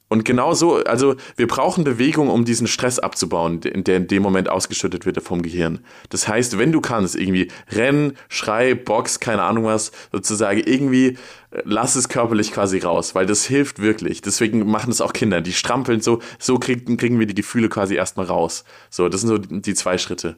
[0.09, 4.49] Und genau so, also wir brauchen Bewegung, um diesen Stress abzubauen, der in dem Moment
[4.49, 5.81] ausgeschüttet wird vom Gehirn.
[6.11, 11.17] Das heißt, wenn du kannst, irgendwie rennen, schrei, box, keine Ahnung was, sozusagen irgendwie
[11.51, 14.21] äh, lass es körperlich quasi raus, weil das hilft wirklich.
[14.23, 17.97] Deswegen machen es auch Kinder, die strampeln so, so kriegen, kriegen wir die Gefühle quasi
[17.97, 18.65] erstmal raus.
[18.91, 20.37] So, das sind so die zwei Schritte.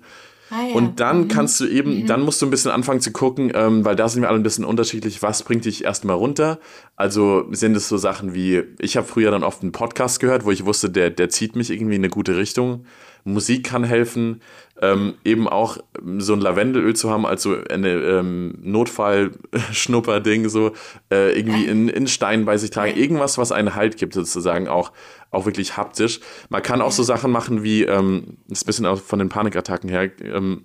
[0.50, 0.74] Ah, ja.
[0.74, 1.28] Und dann mhm.
[1.28, 2.06] kannst du eben, mhm.
[2.06, 4.42] dann musst du ein bisschen anfangen zu gucken, ähm, weil da sind wir alle ein
[4.42, 6.58] bisschen unterschiedlich, was bringt dich erstmal runter?
[6.96, 10.50] Also sind es so Sachen wie, ich habe früher dann oft einen Podcast gehört, wo
[10.50, 12.84] ich wusste, der, der zieht mich irgendwie in eine gute Richtung.
[13.24, 14.40] Musik kann helfen,
[14.80, 15.78] ähm, eben auch
[16.18, 20.72] so ein Lavendelöl zu haben, also eine ähm, Notfall-Schnupper-Ding, so
[21.10, 24.92] äh, irgendwie in, in Stein bei sich tragen, irgendwas, was einen Halt gibt, sozusagen auch,
[25.30, 26.20] auch wirklich haptisch.
[26.48, 29.28] Man kann auch so Sachen machen wie, ähm, das ist ein bisschen auch von den
[29.28, 30.64] Panikattacken her, ähm,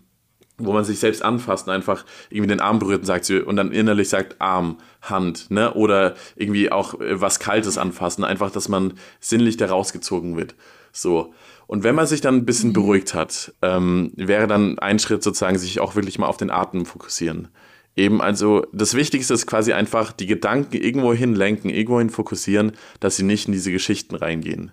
[0.58, 3.72] wo man sich selbst anfasst und einfach irgendwie den Arm berührt und sagt und dann
[3.72, 5.74] innerlich sagt Arm, Hand, ne?
[5.74, 10.56] Oder irgendwie auch äh, was Kaltes anfassen, einfach, dass man sinnlich da rausgezogen wird.
[10.91, 11.34] So.
[11.74, 12.74] Und wenn man sich dann ein bisschen mhm.
[12.74, 16.86] beruhigt hat, ähm, wäre dann ein Schritt sozusagen, sich auch wirklich mal auf den Atem
[16.86, 17.47] fokussieren.
[17.95, 22.74] Eben, also das Wichtigste ist quasi einfach die Gedanken irgendwo hin lenken, irgendwo hin fokussieren,
[22.99, 24.71] dass sie nicht in diese Geschichten reingehen.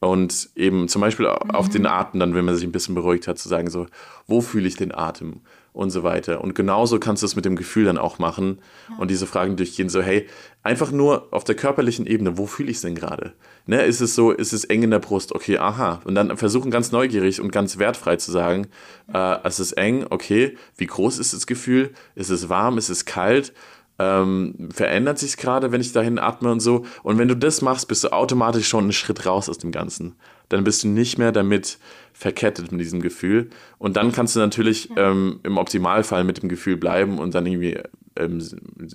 [0.00, 1.52] Und eben zum Beispiel mhm.
[1.52, 3.86] auf den Atem, dann, wenn man sich ein bisschen beruhigt hat, zu sagen, so,
[4.26, 5.42] wo fühle ich den Atem?
[5.76, 6.40] und so weiter.
[6.40, 8.96] Und genauso kannst du es mit dem Gefühl dann auch machen ja.
[8.96, 10.26] und diese Fragen durchgehen, so, hey,
[10.62, 13.34] einfach nur auf der körperlichen Ebene, wo fühle ich es denn gerade?
[13.68, 15.34] Ne, ist es so, ist es eng in der Brust?
[15.34, 16.00] Okay, aha.
[16.04, 18.68] Und dann versuchen ganz neugierig und ganz wertfrei zu sagen,
[19.12, 21.90] äh, es ist eng, okay, wie groß ist das Gefühl?
[22.14, 22.78] Ist es warm?
[22.78, 23.52] Ist es kalt?
[23.98, 26.84] Ähm, verändert sich gerade, wenn ich dahin atme und so.
[27.02, 30.14] Und wenn du das machst, bist du automatisch schon einen Schritt raus aus dem Ganzen.
[30.48, 31.78] Dann bist du nicht mehr damit
[32.12, 33.50] verkettet mit diesem Gefühl.
[33.78, 37.80] Und dann kannst du natürlich ähm, im Optimalfall mit dem Gefühl bleiben und dann irgendwie
[38.16, 38.40] ähm,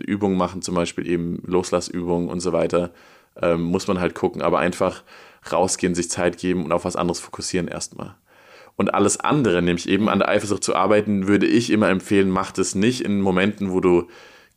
[0.05, 2.91] Übungen machen, zum Beispiel eben Loslassübungen und so weiter.
[3.41, 5.03] Ähm, muss man halt gucken, aber einfach
[5.51, 8.15] rausgehen, sich Zeit geben und auf was anderes fokussieren erstmal.
[8.75, 12.51] Und alles andere, nämlich eben an der Eifersucht zu arbeiten, würde ich immer empfehlen, mach
[12.51, 14.07] das nicht in Momenten, wo du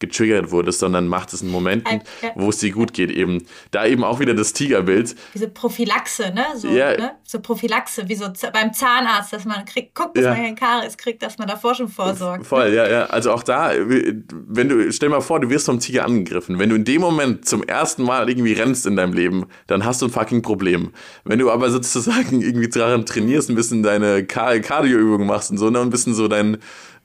[0.07, 2.30] getriggert wurdest, sondern macht es in Momenten, ja.
[2.34, 3.11] wo es dir gut geht.
[3.11, 5.14] Eben da eben auch wieder das Tigerbild.
[5.34, 6.44] Diese Prophylaxe, ne?
[6.57, 6.96] So, ja.
[6.96, 7.12] ne?
[7.24, 10.30] so Prophylaxe, wie so beim Zahnarzt, dass man kriegt, guckt, dass ja.
[10.30, 12.46] man keinen Karies kriegt, dass man davor schon vorsorgt.
[12.46, 13.05] Voll, ja, ja.
[13.07, 16.59] Also auch da, wenn du, stell mal vor, du wirst vom Tiger angegriffen.
[16.59, 20.02] Wenn du in dem Moment zum ersten Mal irgendwie rennst in deinem Leben, dann hast
[20.02, 20.92] du ein fucking Problem.
[21.24, 25.80] Wenn du aber sozusagen irgendwie daran trainierst, ein bisschen deine Cardio-Übungen machst und so, ne,
[25.80, 26.59] ein bisschen so dein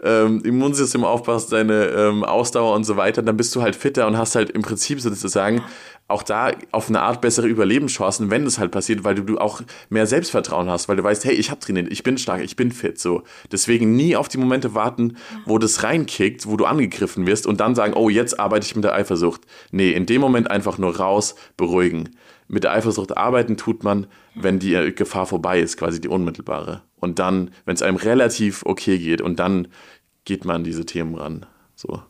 [0.04, 4.18] ähm, Immunsystem aufpasst, deine ähm, Ausdauer und so weiter, dann bist du halt fitter und
[4.18, 5.64] hast halt im Prinzip sozusagen
[6.10, 9.62] auch da auf eine Art bessere Überlebenschancen, wenn das halt passiert, weil du, du auch
[9.89, 12.72] mehr Selbstvertrauen hast, weil du weißt, hey, ich habe trainiert, ich bin stark, ich bin
[12.72, 13.24] fit, so.
[13.52, 17.76] Deswegen nie auf die Momente warten, wo das reinkickt, wo du angegriffen wirst und dann
[17.76, 19.41] sagen, oh, jetzt arbeite ich mit der Eifersucht.
[19.72, 22.10] Nee, in dem Moment einfach nur raus, beruhigen.
[22.52, 26.82] Mit der Eifersucht arbeiten tut man, wenn die Gefahr vorbei ist, quasi die unmittelbare.
[27.00, 29.68] Und dann, wenn es einem relativ okay geht, und dann
[30.26, 31.45] geht man an diese Themen ran.
[31.76, 32.02] So.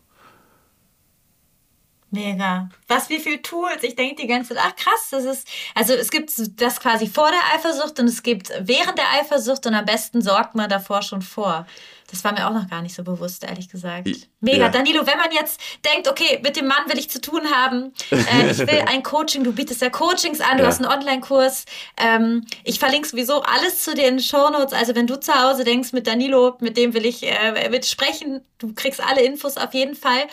[2.11, 2.69] Mega.
[2.87, 3.83] Was, wie viele Tools?
[3.83, 7.29] Ich denke die ganze Zeit, ach krass, das ist, also es gibt das quasi vor
[7.29, 11.21] der Eifersucht und es gibt während der Eifersucht und am besten sorgt man davor schon
[11.21, 11.67] vor.
[12.11, 14.07] Das war mir auch noch gar nicht so bewusst, ehrlich gesagt.
[14.39, 14.65] Mega.
[14.65, 14.69] Ja.
[14.69, 18.51] Danilo, wenn man jetzt denkt, okay, mit dem Mann will ich zu tun haben, äh,
[18.51, 20.69] ich will ein Coaching, du bietest ja Coachings an, du ja.
[20.69, 21.65] hast einen Online-Kurs.
[21.97, 24.73] Ähm, ich verlinke sowieso alles zu den Shownotes.
[24.73, 28.41] Also wenn du zu Hause denkst, mit Danilo, mit dem will ich äh, mit sprechen,
[28.57, 30.23] du kriegst alle Infos auf jeden Fall.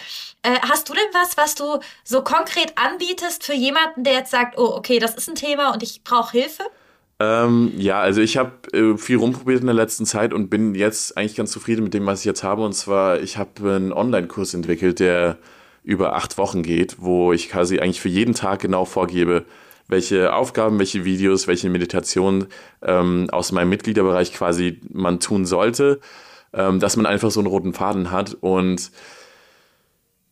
[0.42, 4.58] Äh, hast du denn was, was du so konkret anbietest für jemanden, der jetzt sagt,
[4.58, 6.64] oh, okay, das ist ein Thema und ich brauche Hilfe?
[7.18, 11.16] Ähm, ja, also ich habe äh, viel rumprobiert in der letzten Zeit und bin jetzt
[11.16, 12.62] eigentlich ganz zufrieden mit dem, was ich jetzt habe.
[12.62, 15.38] Und zwar, ich habe einen Online-Kurs entwickelt, der
[15.82, 19.46] über acht Wochen geht, wo ich quasi eigentlich für jeden Tag genau vorgebe,
[19.88, 22.48] welche Aufgaben, welche Videos, welche Meditationen
[22.82, 26.00] ähm, aus meinem Mitgliederbereich quasi man tun sollte,
[26.52, 28.90] ähm, dass man einfach so einen roten Faden hat und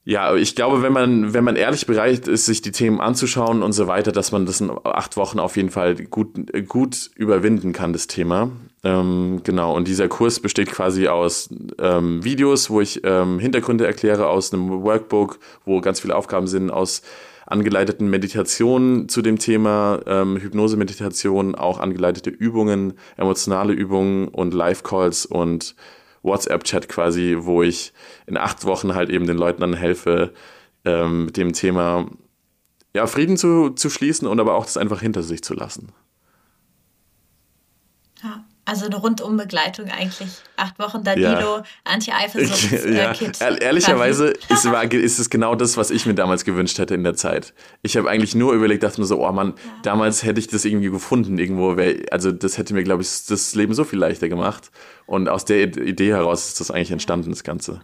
[0.06, 3.72] ja, ich glaube, wenn man, wenn man ehrlich bereit ist, sich die Themen anzuschauen und
[3.72, 6.28] so weiter, dass man das in acht Wochen auf jeden Fall gut,
[6.68, 8.50] gut überwinden kann, das Thema.
[8.82, 11.48] Ähm, genau, und dieser Kurs besteht quasi aus
[11.78, 16.70] ähm, Videos, wo ich ähm, Hintergründe erkläre, aus einem Workbook, wo ganz viele Aufgaben sind,
[16.70, 17.00] aus
[17.46, 25.74] angeleiteten Meditationen zu dem Thema, ähm, Hypnose-Meditation, auch angeleitete Übungen, emotionale Übungen und Live-Calls und
[26.24, 27.92] WhatsApp-Chat quasi, wo ich
[28.26, 30.32] in acht Wochen halt eben den Leuten dann helfe,
[30.84, 32.06] ähm, mit dem Thema
[32.94, 35.92] ja, Frieden zu, zu schließen und aber auch das einfach hinter sich zu lassen.
[38.66, 40.30] Also eine Rundumbegleitung eigentlich.
[40.56, 41.64] Acht Wochen Danilo, ja.
[41.84, 42.84] Anti-Eifersucht-Kit.
[42.84, 43.56] Äh, ja.
[43.56, 47.52] Ehrlicherweise ist, ist, es genau das, was ich mir damals gewünscht hätte in der Zeit.
[47.82, 49.72] Ich habe eigentlich nur überlegt, dachte mir so, oh Mann, ja.
[49.82, 51.76] damals hätte ich das irgendwie gefunden irgendwo.
[52.10, 54.70] Also das hätte mir, glaube ich, das Leben so viel leichter gemacht.
[55.04, 57.82] Und aus der Idee heraus ist das eigentlich entstanden, das Ganze.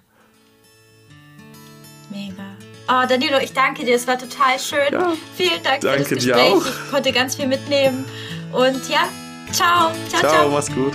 [2.09, 2.43] Mega.
[2.89, 3.97] Oh, Danilo, ich danke dir.
[3.97, 4.99] Es war total schön.
[5.37, 6.35] Vielen Dank danke für das Gespräch.
[6.35, 6.65] Dir auch.
[6.65, 8.07] Ich konnte ganz viel mitnehmen.
[8.53, 9.09] Und ja,
[9.53, 9.91] ciao.
[10.09, 10.31] Ciao, ciao.
[10.31, 10.95] Ciao, mach's gut.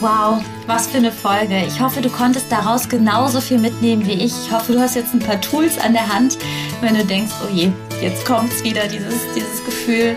[0.00, 1.64] Wow, was für eine Folge.
[1.66, 4.32] Ich hoffe, du konntest daraus genauso viel mitnehmen wie ich.
[4.44, 6.36] Ich hoffe, du hast jetzt ein paar Tools an der Hand,
[6.82, 7.70] wenn du denkst, oh je,
[8.02, 10.16] jetzt kommt's wieder, dieses, dieses Gefühl.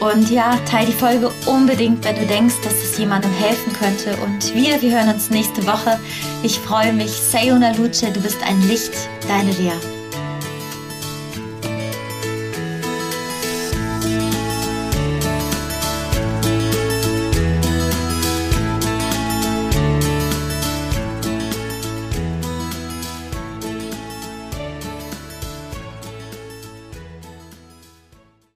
[0.00, 4.16] Und ja, teile die Folge unbedingt, wenn du denkst, dass es jemandem helfen könnte.
[4.22, 5.98] Und wir, wir hören uns nächste Woche.
[6.42, 7.10] Ich freue mich.
[7.10, 8.92] Sayona Luce, du bist ein Licht,
[9.28, 9.95] deine Lea.